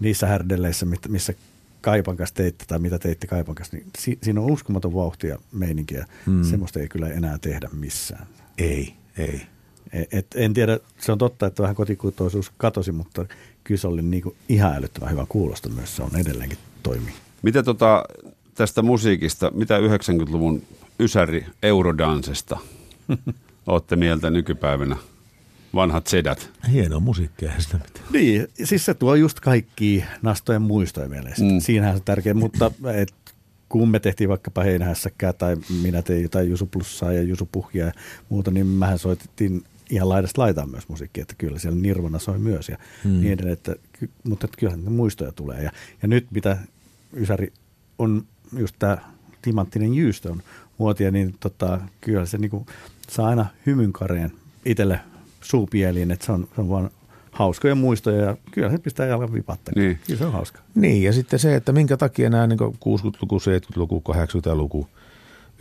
[0.00, 1.34] niissä härdelleissä, missä
[1.80, 5.38] Kaipan kanssa teitte tai mitä teitte Kaipan kanssa, niin si- siinä on uskomaton vauhti ja
[5.52, 6.06] meininkiä.
[6.26, 6.44] Mm.
[6.44, 8.26] Semmoista ei kyllä enää tehdä missään.
[8.58, 9.42] Ei, ei.
[9.92, 13.26] E- Et, en tiedä, se on totta, että vähän kotikutoisuus katosi, mutta
[13.64, 15.96] kyllä se oli niinku ihan älyttömän hyvä kuulosta myös.
[15.96, 17.14] Se on edelleenkin toimii.
[17.42, 18.04] Mitä tota,
[18.54, 20.62] tästä musiikista, mitä 90-luvun
[21.00, 22.58] ysäri eurodansesta
[23.66, 24.96] olette mieltä nykypäivänä?
[25.74, 26.50] Vanhat sedät.
[26.72, 28.06] Hienoa musiikkia, sitä mitään.
[28.12, 31.34] Niin, siis se tuo just kaikki nastojen muistoja mieleen.
[31.40, 31.60] Mm.
[31.60, 33.14] Siinähän se tärkeä, mutta et,
[33.68, 37.92] kun me tehtiin vaikkapa Heinähässäkään tai minä tein jotain Jusu Plussaa ja Jusu Puhjaa ja
[38.28, 42.68] muuta, niin mehän soitettiin ihan laidasta laitaan myös musiikkia, että kyllä siellä Nirvana soi myös
[42.68, 43.10] ja Mm.
[43.10, 43.74] niin edelleen, että,
[44.24, 45.62] mutta että kyllähän niitä muistoja tulee.
[45.62, 45.70] Ja,
[46.02, 46.56] ja nyt mitä
[47.16, 47.52] Ysäri
[47.98, 48.26] on
[48.58, 48.98] just tämä
[49.42, 50.42] timanttinen jyystö on
[50.78, 52.66] muotia, niin tota, kyllä se niinku
[53.08, 54.32] saa aina hymynkareen
[54.64, 55.00] itselle
[55.50, 56.90] suupieliin, että se on, se on vaan
[57.30, 59.72] hauskoja muistoja ja kyllä se pistää jalan vipattaa.
[59.76, 59.98] Niin.
[60.06, 60.60] Kyllä se on hauska.
[60.74, 64.88] Niin, ja sitten se, että minkä takia nämä niin 60-luku, 70-luku, 80-luku,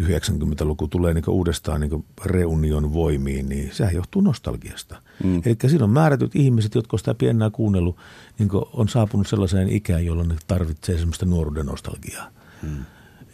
[0.01, 5.01] 90-luku tulee niin uudestaan niin reunion voimiin, niin sehän johtuu nostalgiasta.
[5.23, 5.41] Mm.
[5.45, 7.97] Eli siinä on määrätyt ihmiset, jotka on sitä pienää kuunnellut,
[8.39, 12.29] niin on saapunut sellaiseen ikään, jolloin ne tarvitsee semmoista nuoruuden nostalgiaa.
[12.61, 12.85] Mm.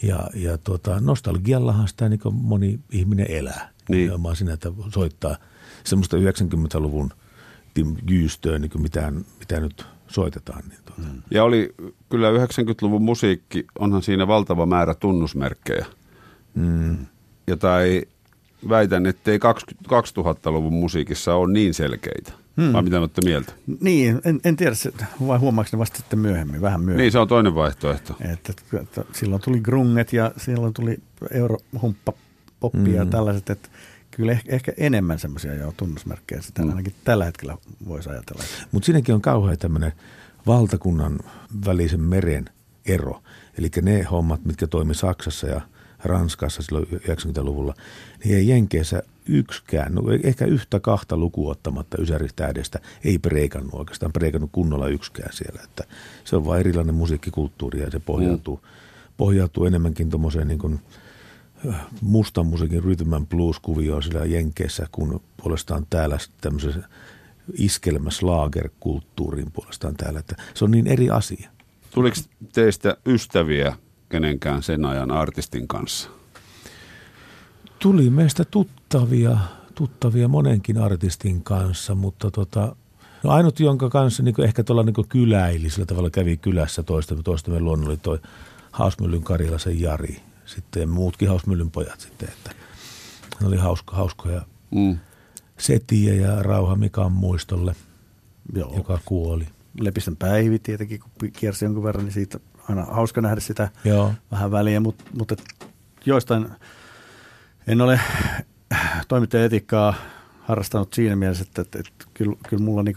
[0.01, 3.69] Ja, ja tuota, nostalgiallahan sitä niin moni ihminen elää.
[3.89, 3.99] Niin.
[3.99, 5.37] Nimenomaan siinä, että soittaa
[5.83, 7.09] semmoista 90-luvun
[7.73, 10.63] Tim Gyystöä, niin kuin mitä, mitä nyt soitetaan.
[10.69, 11.01] Niin tuota.
[11.01, 11.21] mm.
[11.31, 11.75] Ja oli
[12.09, 15.85] kyllä 90-luvun musiikki, onhan siinä valtava määrä tunnusmerkkejä.
[16.55, 16.97] Mm.
[17.47, 18.07] Jota ei,
[18.69, 19.37] väitän, ettei
[19.87, 22.31] 2000-luvun musiikissa ole niin selkeitä.
[22.61, 22.73] Hmm.
[22.73, 23.53] Vai mitä olette mieltä?
[23.81, 24.91] Niin, en, en tiedä, se,
[25.27, 27.03] vai huomaako ne vasta sitten myöhemmin, vähän myöhemmin.
[27.03, 28.15] Niin, se on toinen vaihtoehto.
[28.33, 30.97] Että, että silloin tuli grunget ja silloin tuli
[31.31, 32.13] eurohumppa
[32.59, 33.69] poppia ja tällaiset, että
[34.15, 36.69] kyllä ehkä, ehkä enemmän semmoisia jo tunnusmerkkejä sitä Mm.
[36.69, 37.57] ainakin tällä hetkellä
[37.87, 38.43] voisi ajatella.
[38.71, 39.93] Mutta siinäkin on kauhean tämmöinen
[40.47, 41.19] valtakunnan
[41.65, 42.45] välisen meren
[42.85, 43.23] ero.
[43.57, 45.61] Eli ne hommat, mitkä toimi Saksassa ja
[46.03, 47.73] Ranskassa silloin 90-luvulla,
[48.23, 54.49] niin ei Jenkeissä yksikään, no ehkä yhtä kahta lukua ottamatta Ysäristähdestä ei preikannut oikeastaan, preikannut
[54.51, 55.61] kunnolla yksikään siellä.
[55.63, 55.83] Että
[56.23, 58.69] se on vain erilainen musiikkikulttuuri ja se pohjautuu, mm.
[59.17, 60.79] pohjautuu enemmänkin tuommoiseen niin
[62.01, 66.83] mustan musiikin rhythm and blues kuvioon siellä Jenkeissä, kun puolestaan täällä tämmöisessä
[67.57, 70.19] iskelmäslaagerkulttuuriin puolestaan täällä.
[70.19, 71.49] Että se on niin eri asia.
[71.91, 72.15] Tuliko
[72.53, 73.77] teistä ystäviä
[74.09, 76.09] kenenkään sen ajan artistin kanssa?
[77.79, 79.37] Tuli meistä tuttavia,
[79.75, 82.75] tuttavia monenkin artistin kanssa, mutta tota,
[83.23, 87.59] no ainut, jonka kanssa niin ehkä tuolla niin kyläili, sillä tavalla kävi kylässä toista, toistemme
[87.59, 88.19] luonnolla oli toi
[88.71, 92.51] Hausmyllyn Karjalasen Jari sitten muutkin Hausmyllyn pojat sitten, että
[93.41, 94.41] ne oli hauska, hauskoja
[94.73, 94.97] Mm.
[95.57, 97.75] Setiä ja Rauha Mikan muistolle,
[98.55, 98.73] Joo.
[98.77, 99.47] joka kuoli.
[99.79, 102.39] Lepistön Päivi tietenkin, kun kiersi jonkun verran, niin siitä
[102.69, 104.13] aina hauska nähdä sitä Joo.
[104.31, 105.35] vähän väliä, mutta, mutta
[106.05, 106.47] joistain
[107.67, 107.99] en ole
[109.07, 109.93] toimittajan etiikkaa
[110.41, 112.95] harrastanut siinä mielessä, että, että, että kyllä, kyllä mulla niin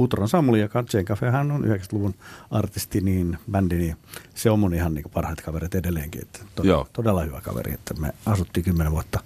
[0.00, 2.14] Putron Samuli ja Katsen Cafe, hän on 90-luvun
[2.50, 3.96] artisti, niin bändi, niin
[4.34, 6.22] se on mun ihan niin parhaat kaverit edelleenkin.
[6.22, 6.86] Että to, Joo.
[6.92, 9.20] todella hyvä kaveri, että me asuttiin kymmenen vuotta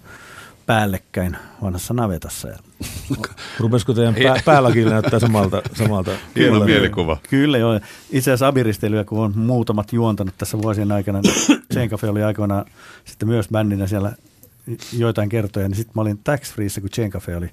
[0.67, 2.49] päällekkäin vanhassa navetassa.
[2.49, 2.59] Ja
[3.61, 5.63] Rupesiko teidän pää, päälläkin näyttää samalta?
[5.79, 7.17] samalta Hieno mielikuva.
[7.31, 7.81] Kyllä joo.
[8.11, 12.65] Itse asiassa abiristelyä, kun on muutamat juontanut tässä vuosien aikana, niin Chain Cafe oli aikoinaan
[13.05, 14.13] sitten myös bändinä siellä
[14.93, 17.51] joitain kertoja, niin sitten mä olin tax freeissä, kun Chain Cafe oli,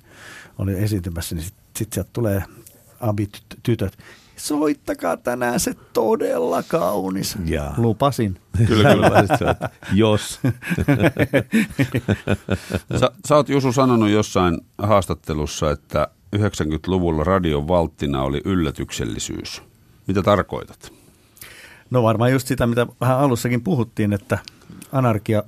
[0.58, 2.44] oli esiintymässä, niin sitten sit sieltä tulee
[3.02, 3.98] abitytöt.
[4.36, 7.36] Soittakaa tänään se todella kaunis.
[7.46, 7.74] Jaa.
[7.78, 8.40] Lupasin.
[8.68, 9.12] Kyllä, kyllä.
[9.94, 10.40] Jos.
[13.00, 19.62] Sä, sä oot Jusu sanonut jossain haastattelussa, että 90-luvulla radion valttina oli yllätyksellisyys.
[20.08, 20.92] Mitä tarkoitat?
[21.90, 24.40] No varmaan just sitä, mitä vähän alussakin puhuttiin, että
[24.92, 25.44] anarkia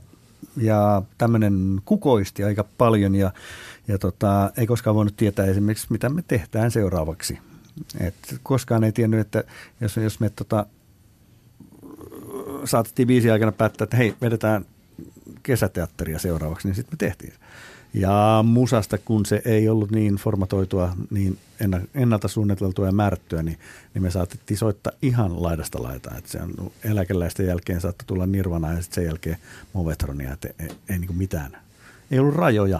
[0.58, 3.32] ja tämmöinen kukoisti aika paljon ja,
[3.88, 7.40] ja tota, ei koskaan voinut tietää esimerkiksi, mitä me tehdään seuraavaksi.
[8.00, 9.44] Et koskaan ei tiennyt, että
[9.82, 10.66] jos, jos me tota,
[12.66, 14.66] saatettiin viisi aikana päättää, että hei, vedetään
[15.44, 17.34] kesäteatteria seuraavaksi, niin sitten me tehtiin.
[17.94, 21.40] Ja musasta, kun se ei ollut niin formatoitua, niin
[21.96, 23.60] ennalta suunniteltua ja määrättyä, niin,
[23.94, 26.18] niin me saatettiin soittaa ihan laidasta laitaan.
[26.18, 29.38] Että se on eläkeläisten jälkeen saattoi tulla Nirvana ja sitten sen jälkeen
[29.74, 31.58] Movetronia, että ei, ei, ei niin mitään.
[32.12, 32.80] Ei ollut rajoja.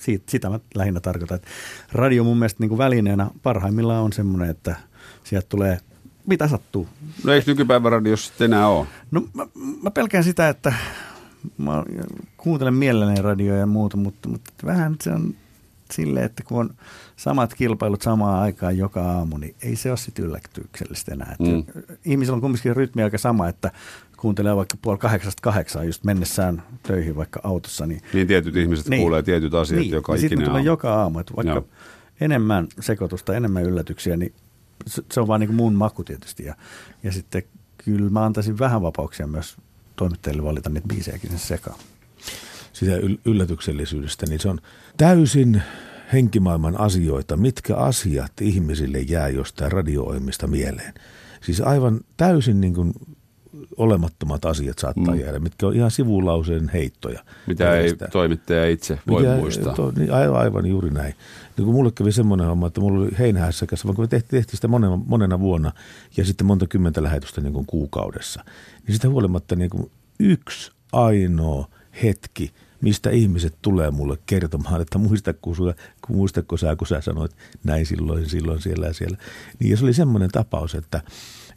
[0.00, 1.36] Siitä, sitä mä lähinnä tarkoitan.
[1.36, 1.48] Että
[1.92, 4.76] radio mun mielestä niin välineenä parhaimmillaan on semmoinen, että
[5.24, 5.78] sieltä tulee
[6.26, 6.88] mitä sattuu.
[7.24, 8.86] No eikö nykypäivän radio sitten enää ole?
[9.10, 9.46] No mä,
[9.82, 10.72] mä pelkään sitä, että
[11.58, 11.84] mä
[12.36, 15.34] kuuntelen mielelläni radioa ja muuta, mutta, mutta vähän se on
[15.92, 16.70] silleen, että kun on
[17.16, 21.36] samat kilpailut samaan aikaan joka aamu, niin ei se ole sitten yllätyksellistä enää.
[21.38, 21.64] Mm.
[22.04, 23.70] Ihmisillä on kumminkin rytmi aika sama, että
[24.20, 27.86] kuuntelee vaikka puoli kahdeksasta kahdeksaan just mennessään töihin vaikka autossa.
[27.86, 30.64] Niin, niin tietyt ihmiset niin, kuulee tietyt asiat niin, joka niin ikinen aamu.
[30.64, 31.18] joka aamu.
[31.18, 31.68] Että vaikka Joo.
[32.20, 34.32] enemmän sekoitusta, enemmän yllätyksiä, niin
[34.86, 36.44] se on vaan niin kuin mun maku tietysti.
[36.44, 36.54] Ja,
[37.02, 37.42] ja sitten
[37.84, 39.56] kyllä mä antaisin vähän vapauksia myös
[39.96, 41.78] toimittajille valita niitä biisejäkin sekaan.
[42.72, 42.92] Sitä
[43.24, 44.60] yllätyksellisyydestä, niin se on
[44.96, 45.62] täysin
[46.12, 50.06] henkimaailman asioita, mitkä asiat ihmisille jää jostain radio
[50.46, 50.94] mieleen.
[51.40, 52.92] Siis aivan täysin niin kuin
[53.76, 55.20] olemattomat asiat saattaa mm.
[55.20, 57.20] jäädä, mitkä on ihan sivulauseen heittoja.
[57.46, 58.08] Mitä ei sitä.
[58.08, 59.74] toimittaja itse voi Mitä, muistaa.
[59.74, 61.14] To, niin aivan, aivan juuri näin.
[61.56, 64.56] Niin kun mulle kävi semmoinen homma, että mulla oli heinähässäkässä, vaan kun me tehtiin, tehtiin
[64.56, 65.72] sitä monena, monena vuonna
[66.16, 68.44] ja sitten monta kymmentä lähetystä niin kuin kuukaudessa,
[68.86, 71.68] niin sitä huolimatta niin kuin yksi ainoa
[72.02, 75.74] hetki, mistä ihmiset tulee mulle kertomaan, että muistatko, sä,
[76.08, 79.16] muistatko sä, kun sä sanoit näin silloin, silloin siellä ja siellä.
[79.58, 81.02] Niin ja se oli semmoinen tapaus, että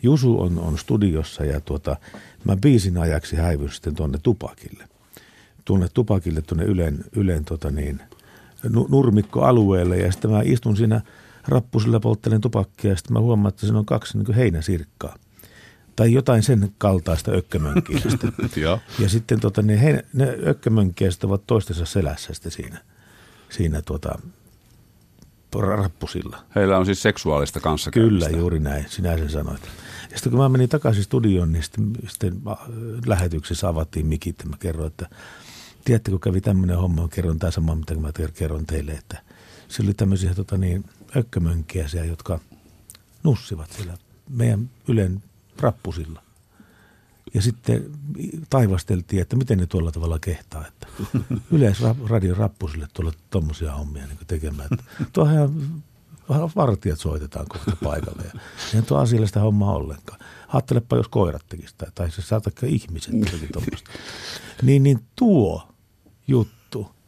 [0.04, 1.96] Jusu on, on studiossa ja tuota,
[2.44, 4.88] mä biisin ajaksi häivyn sitten tuonne Tupakille.
[5.66, 8.02] Tuonne Tupakille, tuonne Ylen, Ylen tota niin,
[8.90, 11.02] nurmikkoalueelle ja sitten mä istun siinä
[11.48, 15.16] rappusilla polttelen tupakkia ja sitten mä huomaan, että siinä on kaksi niin heinäsirkkaa
[15.96, 18.28] tai jotain sen kaltaista ökkömönkiästä.
[19.00, 22.78] ja sitten tota, ne, he, ne ökkömönkiäiset ovat toistensa selässä sitten siinä,
[23.50, 24.20] siinä tuota,
[25.62, 26.38] rappusilla.
[26.56, 27.92] Heillä on siis seksuaalista kanssa.
[27.92, 28.86] Kyllä, juuri näin.
[28.90, 29.62] Sinä sen sanoit.
[30.12, 32.42] Ja sitten kun mä menin takaisin studioon, niin sitten, sitten
[33.06, 35.10] lähetyksessä avattiin mikit ja mä kerroin, että
[35.86, 39.22] tiedätte, kun kävi tämmöinen homma, kerron tämä sama, mitä mä kerron teille, että
[39.68, 40.86] se oli tämmöisiä tota niin,
[41.18, 42.40] ökkömönkiäisiä, jotka
[43.24, 43.98] nussivat siellä
[44.30, 45.24] meidän Ylen
[45.60, 46.24] rappusilla.
[47.34, 47.92] Ja sitten
[48.50, 50.68] taivasteltiin, että miten ne tuolla tavalla kehtaa.
[50.68, 50.88] Että
[51.52, 54.70] yleisradion rappusille tuolla tuommoisia hommia niin tekemään.
[55.14, 55.50] tuohan
[56.56, 58.24] vartijat soitetaan kohta paikalle.
[58.34, 60.20] Ja eihän tuo asiallista hommaa ollenkaan.
[60.48, 63.14] Ajattelepa, jos koirat tekisivät tai, se saatakka ihmiset.
[64.62, 65.68] Niin, niin tuo
[66.28, 66.63] juttu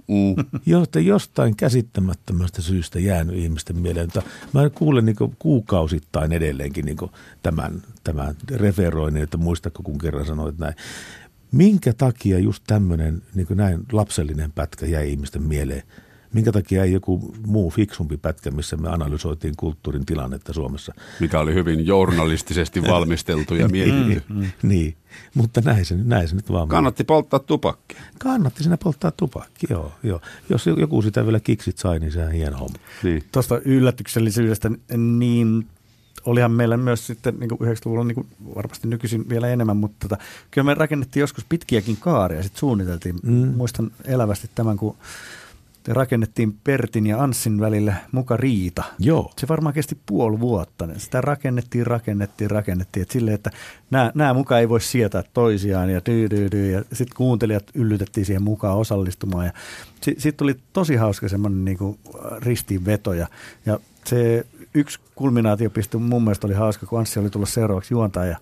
[0.08, 0.46] Mm.
[1.06, 4.10] jostain käsittämättömästä syystä jäänyt ihmisten mieleen.
[4.54, 6.98] Mä kuulen niin kuukausittain edelleenkin niin
[7.44, 10.76] tämän, tämän referoinnin, että muistatko kun kerran sanoit näin.
[11.52, 15.84] Minkä takia just tämmöinen niin näin lapsellinen pätkä jäi ihmisten mieleen?
[16.36, 20.94] Minkä takia ei joku muu fiksumpi pätkä, missä me analysoitiin kulttuurin tilannetta Suomessa?
[21.20, 24.24] Mikä oli hyvin journalistisesti valmisteltu ja mietitty.
[24.30, 24.96] Mm, mm, niin,
[25.34, 26.68] mutta näin se, näin se nyt vaan.
[26.68, 28.02] Kannatti polttaa tupakkia.
[28.20, 30.22] Kannatti sinä polttaa tupakki, joo, joo.
[30.50, 32.78] Jos joku sitä vielä kiksit sai, niin se on hieno homma.
[33.04, 33.24] Niin.
[33.32, 35.68] Tuosta yllätyksellisyydestä, niin
[36.26, 40.66] olihan meillä myös sitten niin 90-luvulla niin kuin varmasti nykyisin vielä enemmän, mutta tota, kyllä
[40.66, 43.16] me rakennettiin joskus pitkiäkin kaaria, sitten suunniteltiin.
[43.24, 43.54] Mm.
[43.58, 44.98] Muistan elävästi tämän, kun
[45.88, 48.84] rakennettiin Pertin ja Anssin välillä muka riita.
[49.00, 49.32] Joo.
[49.38, 50.88] Se varmaan kesti puoli vuotta.
[50.98, 53.02] Sitä rakennettiin, rakennettiin, rakennettiin.
[53.02, 53.52] Et silleen, että
[53.92, 56.02] nämä, nämä muka ei voi sietää toisiaan ja.
[56.72, 59.46] Ja sitten kuuntelijat yllytettiin siihen mukaan osallistumaan.
[59.46, 59.52] Ja
[60.02, 62.00] sitten sit tuli tosi hauska semmoinen niin
[62.40, 63.14] ristiinveto.
[63.14, 63.28] Ja,
[63.66, 68.38] ja se yksi kulminaatiopiste mun mielestä oli hauska, kun Anssi oli tullut seuraavaksi juontaa ja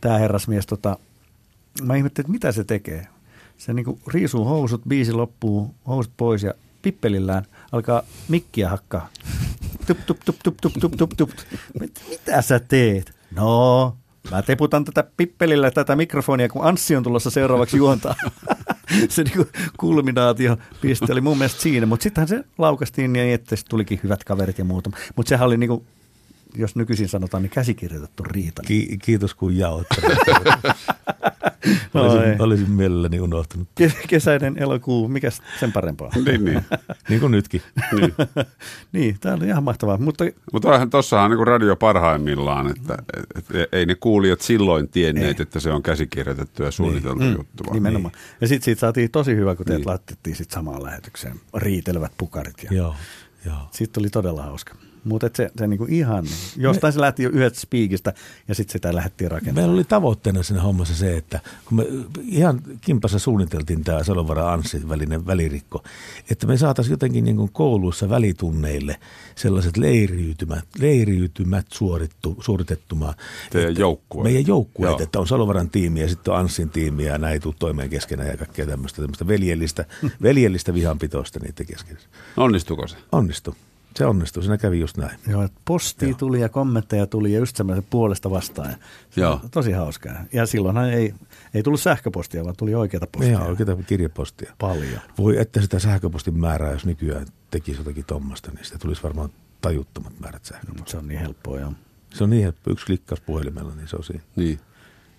[0.00, 0.98] tämä herrasmies, tota,
[1.82, 3.06] mä ihmettelin, että mitä se tekee.
[3.56, 6.54] Se niin riisuu housut, biisi loppuu, housut pois ja
[6.84, 9.08] pippelillään alkaa mikkiä hakkaa.
[9.86, 11.30] Tup, tup, tup, tup, tup, tup, tup, tup.
[12.10, 13.12] Mitä sä teet?
[13.36, 13.96] No,
[14.30, 18.14] mä teputan tätä pippelillä tätä mikrofonia, kun Anssi on tulossa seuraavaksi juontaa.
[19.08, 24.00] se niinku kulminaatio piste oli mun mielestä siinä, mutta sittenhän se laukastiin niin, että tulikin
[24.02, 24.90] hyvät kaverit ja muuta.
[25.16, 25.86] Mutta sehän oli niinku
[26.56, 28.62] jos nykyisin sanotaan, niin käsikirjoitettu riita.
[28.66, 29.86] Ki- kiitos kun jaot.
[31.94, 32.36] No olisin, ei.
[32.38, 33.68] olisin mielelläni unohtanut.
[33.74, 35.28] Kes- kesäinen elokuu, mikä
[35.60, 36.10] sen parempaa?
[36.24, 36.62] niin, niin.
[37.08, 37.62] Niin kuin nytkin.
[37.92, 38.14] niin.
[38.92, 39.96] niin, tämä oli ihan mahtavaa.
[39.98, 45.38] Mutta Mutta onhan tossahan niin radio parhaimmillaan, että et, et, ei ne kuulijat silloin tienneet,
[45.40, 45.42] Ei.
[45.42, 47.64] että se on käsikirjoitettu ja suunniteltu Mm, juttu.
[47.64, 48.14] vaan- Nimenomaan.
[48.40, 49.86] Ja sitten siitä saatiin tosi hyvä, kun teet Niin.
[49.88, 52.62] laitettiin sit samaan lähetykseen riitelevät pukarit.
[52.62, 52.94] Ja Joo,
[53.46, 53.56] joo.
[53.70, 54.74] Siitä tuli todella hauska.
[55.04, 56.24] Mutta se, se niinku ihan,
[56.56, 58.14] jostain se lähti jo yhdestä spiikistä
[58.48, 59.62] ja sitten sitä lähdettiin rakentamaan.
[59.64, 61.86] Meillä oli tavoitteena siinä hommassa se, että kun me
[62.22, 65.84] ihan kimpassa suunniteltiin tämä Salovara Anssi välinen välirikko,
[66.30, 68.96] että me saataisiin jotenkin niin kuin kouluissa välitunneille
[69.34, 73.14] sellaiset leiriytymät, leiriytymät suorittu, suoritettumaan.
[73.50, 74.22] Teidän että joukkue.
[74.22, 75.02] Meidän joukkueet, Joo.
[75.02, 78.28] että on Salovaran tiimi ja sitten on Anssin tiimi ja näin ei tule toimeen keskenään
[78.28, 79.84] ja kaikkea tämmöistä, tämmöistä veljellistä,
[80.22, 81.98] veljellistä vihanpitoista niiden kesken.
[82.36, 82.96] Onnistuko se?
[83.12, 83.54] Onnistui.
[83.96, 85.18] Se onnistui, siinä kävi just näin.
[85.26, 88.70] Joo, että postia tuli ja kommentteja tuli ja just semmoisen puolesta vastaan.
[88.70, 88.76] Ja
[89.10, 89.40] se Joo.
[89.44, 90.12] on tosi hauskaa.
[90.32, 91.14] Ja silloinhan ei,
[91.54, 93.32] ei tullut sähköpostia, vaan tuli oikeita postia.
[93.32, 94.54] Ihan oikeita kirjepostia.
[94.58, 95.00] Paljon.
[95.18, 99.30] Voi että sitä sähköpostin määrää, jos nykyään tekisi jotakin tuommoista, niin sitä tulisi varmaan
[99.60, 100.86] tajuttomat määrät sähköpostia.
[100.86, 101.72] Se on niin helppoa, joo.
[102.14, 104.22] Se on niin helppo, yksi klikkaus puhelimella, niin se on siinä.
[104.36, 104.60] Niin.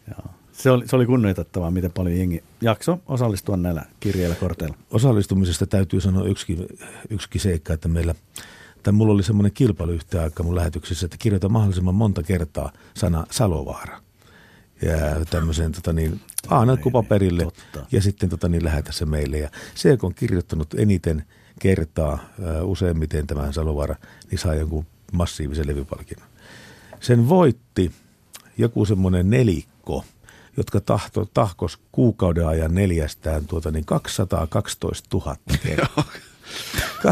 [0.07, 0.33] joo.
[0.51, 4.75] Se oli, se oli kunnioitettavaa, miten paljon jengi jakso osallistua näillä kirjeillä korteilla.
[4.91, 6.67] Osallistumisesta täytyy sanoa yksikin,
[7.09, 8.15] yksikin seikka, että meillä,
[8.85, 13.25] tai mulla oli semmoinen kilpailu yhtä aikaa mun lähetyksessä, että kirjoita mahdollisimman monta kertaa sana
[13.31, 14.01] Salovaara.
[14.81, 17.85] Ja tämmöisen tota niin, A4-paperille totta.
[17.91, 19.37] ja sitten tota niin, lähetä se meille.
[19.37, 21.25] Ja se, joka on kirjoittanut eniten
[21.59, 22.19] kertaa
[22.63, 23.95] useimmiten tämän Salovaara,
[24.31, 26.27] niin saa jonkun massiivisen levypalkinnon.
[26.99, 27.91] Sen voitti
[28.57, 30.03] joku semmoinen nelikko,
[30.57, 36.03] jotka tahto, tahkos kuukauden ajan neljästään tuota niin 212 000 kertaa.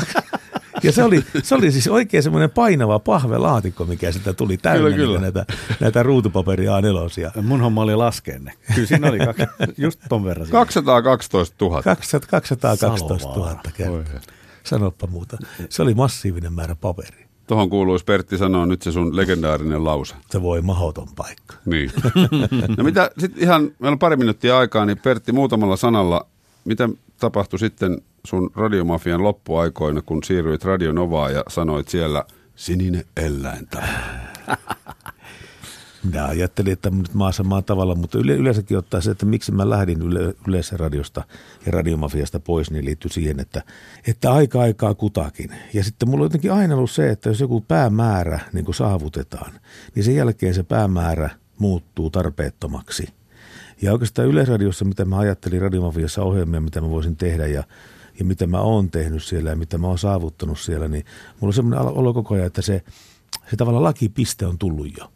[0.84, 4.96] Ja se oli, se oli siis oikein semmoinen painava pahvelaatikko, mikä sitä tuli täynnä Kyllä,
[4.98, 5.20] kyllä.
[5.20, 5.46] Niin näitä,
[5.80, 7.42] näitä ruutupaperia A4.
[7.42, 8.52] Mun homma oli laskea ne.
[8.76, 9.44] Kyllä siinä oli kaksi,
[9.78, 10.46] just ton verran.
[10.46, 10.60] siinä.
[10.60, 11.84] 212 000.
[11.84, 13.62] 200 212 000 Salovaara.
[13.78, 14.22] kertaa.
[14.64, 15.38] Sanoppa muuta.
[15.70, 17.28] Se oli massiivinen määrä paperia.
[17.48, 20.16] Tuohon kuuluisi Pertti sanoa nyt se sun legendaarinen lause.
[20.30, 21.56] Se voi mahoton paikka.
[21.66, 21.92] Niin.
[22.78, 26.26] No mitä sitten ihan, meillä on pari minuuttia aikaa, niin Pertti muutamalla sanalla,
[26.66, 26.90] mitä
[27.24, 32.24] tapahtui sitten sun radiomafian loppuaikoina, kun siirryit Radio Novaan ja sanoit siellä
[32.56, 33.84] sininen eläintä.
[36.04, 39.70] Minä ajattelin, että nyt maassa maan tavalla, mutta yle, yleensäkin ottaa se, että miksi mä
[39.70, 41.24] lähdin yle, yleisradiosta
[41.66, 43.62] ja radiomafiasta pois, niin liittyy siihen, että,
[44.08, 45.52] että aika aikaa kutakin.
[45.74, 49.54] Ja sitten mulla on jotenkin aina ollut se, että jos joku päämäärä niin saavutetaan,
[49.96, 53.08] niin sen jälkeen se päämäärä muuttuu tarpeettomaksi.
[53.82, 57.64] Ja oikeastaan Yleisradiossa, mitä mä ajattelin radiomafiassa ohjelmia, mitä mä voisin tehdä ja,
[58.20, 61.06] ja mitä mä oon tehnyt siellä ja mitä mä oon saavuttanut siellä, niin
[61.40, 62.84] mulla on semmoinen olo koko ajan, että se,
[63.50, 65.12] se tavallaan lakipiste on tullut jo.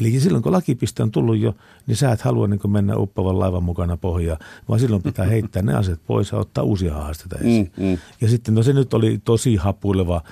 [0.00, 1.54] Eli silloin kun lakipiste on tullut jo,
[1.86, 4.38] niin sä et halua niin mennä uppavan laivan mukana pohjaan,
[4.68, 7.72] vaan silloin pitää heittää ne asiat pois ja ottaa uusia haasteita esiin.
[7.76, 7.98] Mm, mm.
[8.20, 10.22] Ja sitten no se nyt oli tosi hapuileva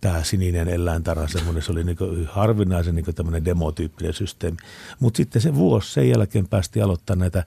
[0.00, 4.56] tämä sininen eläintarha, semmoinen, se oli niin harvinaisen niin tämmöinen demotyyppinen systeemi.
[5.00, 7.44] Mutta sitten se vuosi sen jälkeen päästi aloittaa näitä,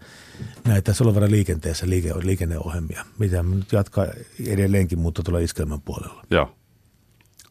[0.67, 4.05] näitä Solovara liikenteessä liike, liikenneohjelmia, mitä nyt jatkaa
[4.47, 6.25] edelleenkin, mutta tuolla iskelmän puolella.
[6.29, 6.55] Joo.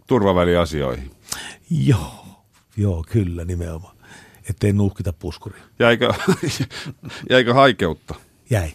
[0.07, 1.11] Turvaväliasioihin.
[1.71, 2.27] Joo,
[2.77, 3.97] joo, kyllä nimenomaan.
[4.51, 5.63] Ettei nuuhkita puskuria.
[5.79, 6.13] Jäikö,
[7.31, 8.15] jäikö haikeutta?
[8.51, 8.73] Jäi.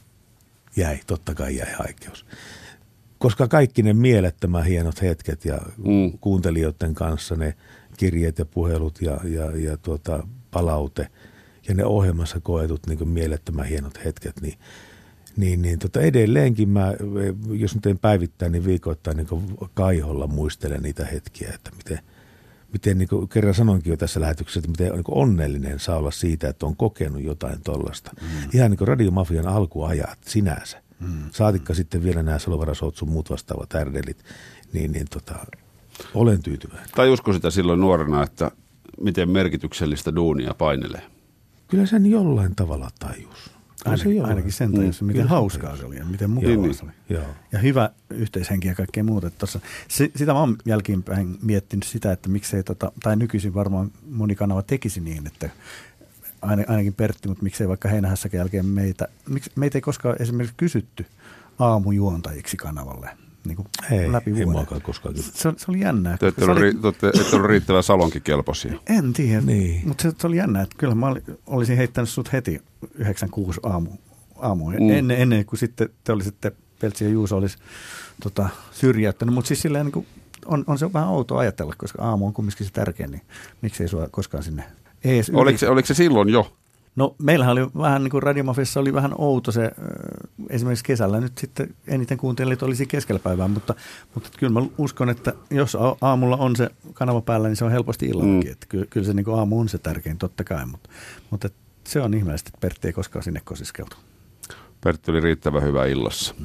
[0.76, 2.26] Jäi, totta kai jäi haikeus.
[3.20, 6.18] Koska kaikki ne mielettömän hienot hetket ja Mm.
[6.22, 7.54] kuuntelijoiden kanssa ne
[7.98, 11.08] kirjeet ja puhelut ja, ja, ja tuota, palaute
[11.68, 14.58] ja ne ohjelmassa koetut niin mielettömän hienot hetket, niin,
[15.38, 16.94] niin, niin tota edelleenkin mä,
[17.52, 19.28] jos nyt en päivittää, niin viikoittain niin
[19.74, 22.00] kaiholla muistelen niitä hetkiä, että miten,
[22.74, 26.12] miten niin kuin kerran sanoinkin jo tässä lähetyksessä, että miten niin kuin onnellinen saa olla
[26.12, 28.12] siitä, että on kokenut jotain tollasta.
[28.22, 28.50] Mm.
[28.54, 30.82] Ihan niin kuin radiomafian alkuajat sinänsä.
[31.00, 31.24] Mm.
[31.32, 34.18] Saatikka sitten vielä nämä Solovarasot sun muut vastaavat ärdelit,
[34.74, 35.36] niin, niin tota,
[36.14, 36.88] olen tyytyväinen.
[36.96, 38.52] Tajusko sitä silloin nuorena, että
[39.02, 41.02] miten merkityksellistä duunia painelee?
[41.68, 43.18] Kyllä sen jollain tavalla tajus.
[43.84, 45.80] Kyllä se Ainakin, jollain- ainakin sen tajusi, miten kyllä hauskaa tajus.
[45.80, 46.92] se oli ja miten mukavaa Niin, se oli.
[47.10, 47.24] Joo.
[47.52, 49.28] Ja hyvä yhteishenki ja kaikkea muuta.
[49.28, 53.92] että Tossa, se, sitä mä oon jälkeenpäin miettinyt sitä, että miksei, tota, tai nykyisin varmaan
[54.10, 55.50] moni kanava tekisi niin, että
[56.42, 61.06] ainakin Pertti, mutta miksei vaikka heinähässäkin jälkeen meitä, miksi, meitä ei koskaan esimerkiksi kysytty
[61.60, 63.10] aamujuontajiksi kanavalle
[63.46, 64.50] niin kuin Ei, läpi ei vuoden.
[64.52, 65.28] muakaan koskaan kyllä.
[65.34, 66.18] Se, oli- se oli jännä.
[66.18, 68.74] Te ette ole, oli, ri, te ette, ole riittävän salonkikelpoisia.
[68.98, 69.88] en tiedä, Niin.
[69.88, 72.62] mutta se, se, oli jännä, että kyllä mä oli, olisin heittänyt sut heti
[72.96, 73.90] 96 aamu,
[74.36, 74.76] aamu Mm.
[74.84, 74.90] mm.
[74.90, 77.58] ennen, ennen kuin sitten te olisitte, Peltsi ja Juuso olisi
[78.24, 80.08] tota, syrjäyttänyt, mutta siis silleen niin kuin
[80.46, 83.22] on, on se vähän outo ajatella, koska aamu on kumminkin se tärkein, niin
[83.62, 84.64] miksei sua koskaan sinne
[85.04, 85.38] ees yli.
[85.38, 86.54] Oliko se, oliko se silloin jo?
[86.96, 89.72] No meillähän oli vähän niin kuin Radiomafiassa oli vähän outo se,
[90.50, 93.76] esimerkiksi kesällä nyt sitten eniten kuuntelijat olisi keskellä päivää, mutta,
[94.14, 98.06] mutta kyllä mä uskon, että jos aamulla on se kanava päällä, niin se on helposti
[98.06, 98.50] illallakin.
[98.50, 98.52] Mm.
[98.52, 100.90] Että kyllä, kyllä se niin kuin aamu on se tärkein totta kai, mutta,
[101.30, 101.50] mutta
[101.84, 103.98] se on ihmeellistä, että Pertti ei koskaan sinne kosiskeltu.
[104.84, 106.36] Pertti oli riittävän hyvä illassa.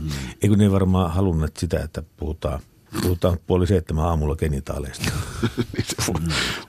[0.43, 2.61] Eikö ne varmaan halunneet sitä, että puhutaan,
[3.03, 5.11] puhutaan puoli seitsemän aamulla genitaaleista.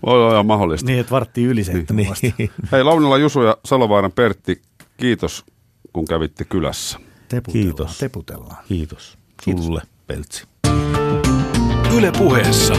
[0.05, 0.87] Voi olla ihan mahdollista.
[0.87, 2.27] Niin, että vartti yli seitsemän vasta.
[2.37, 2.51] niin.
[2.71, 4.61] Hei Launila Jusu ja Salovaaran Pertti,
[4.97, 5.45] kiitos
[5.93, 6.99] kun kävitte kylässä.
[7.29, 7.97] Teputellaan, Kiitos.
[7.97, 8.57] teputellaan.
[8.67, 9.17] Kiitos.
[9.43, 9.65] Kiitos.
[9.65, 10.43] Sulle, Peltsi.
[11.97, 12.73] Yle puheessa.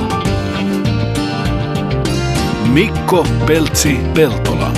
[2.73, 4.73] Mikko Peltsi Peltola.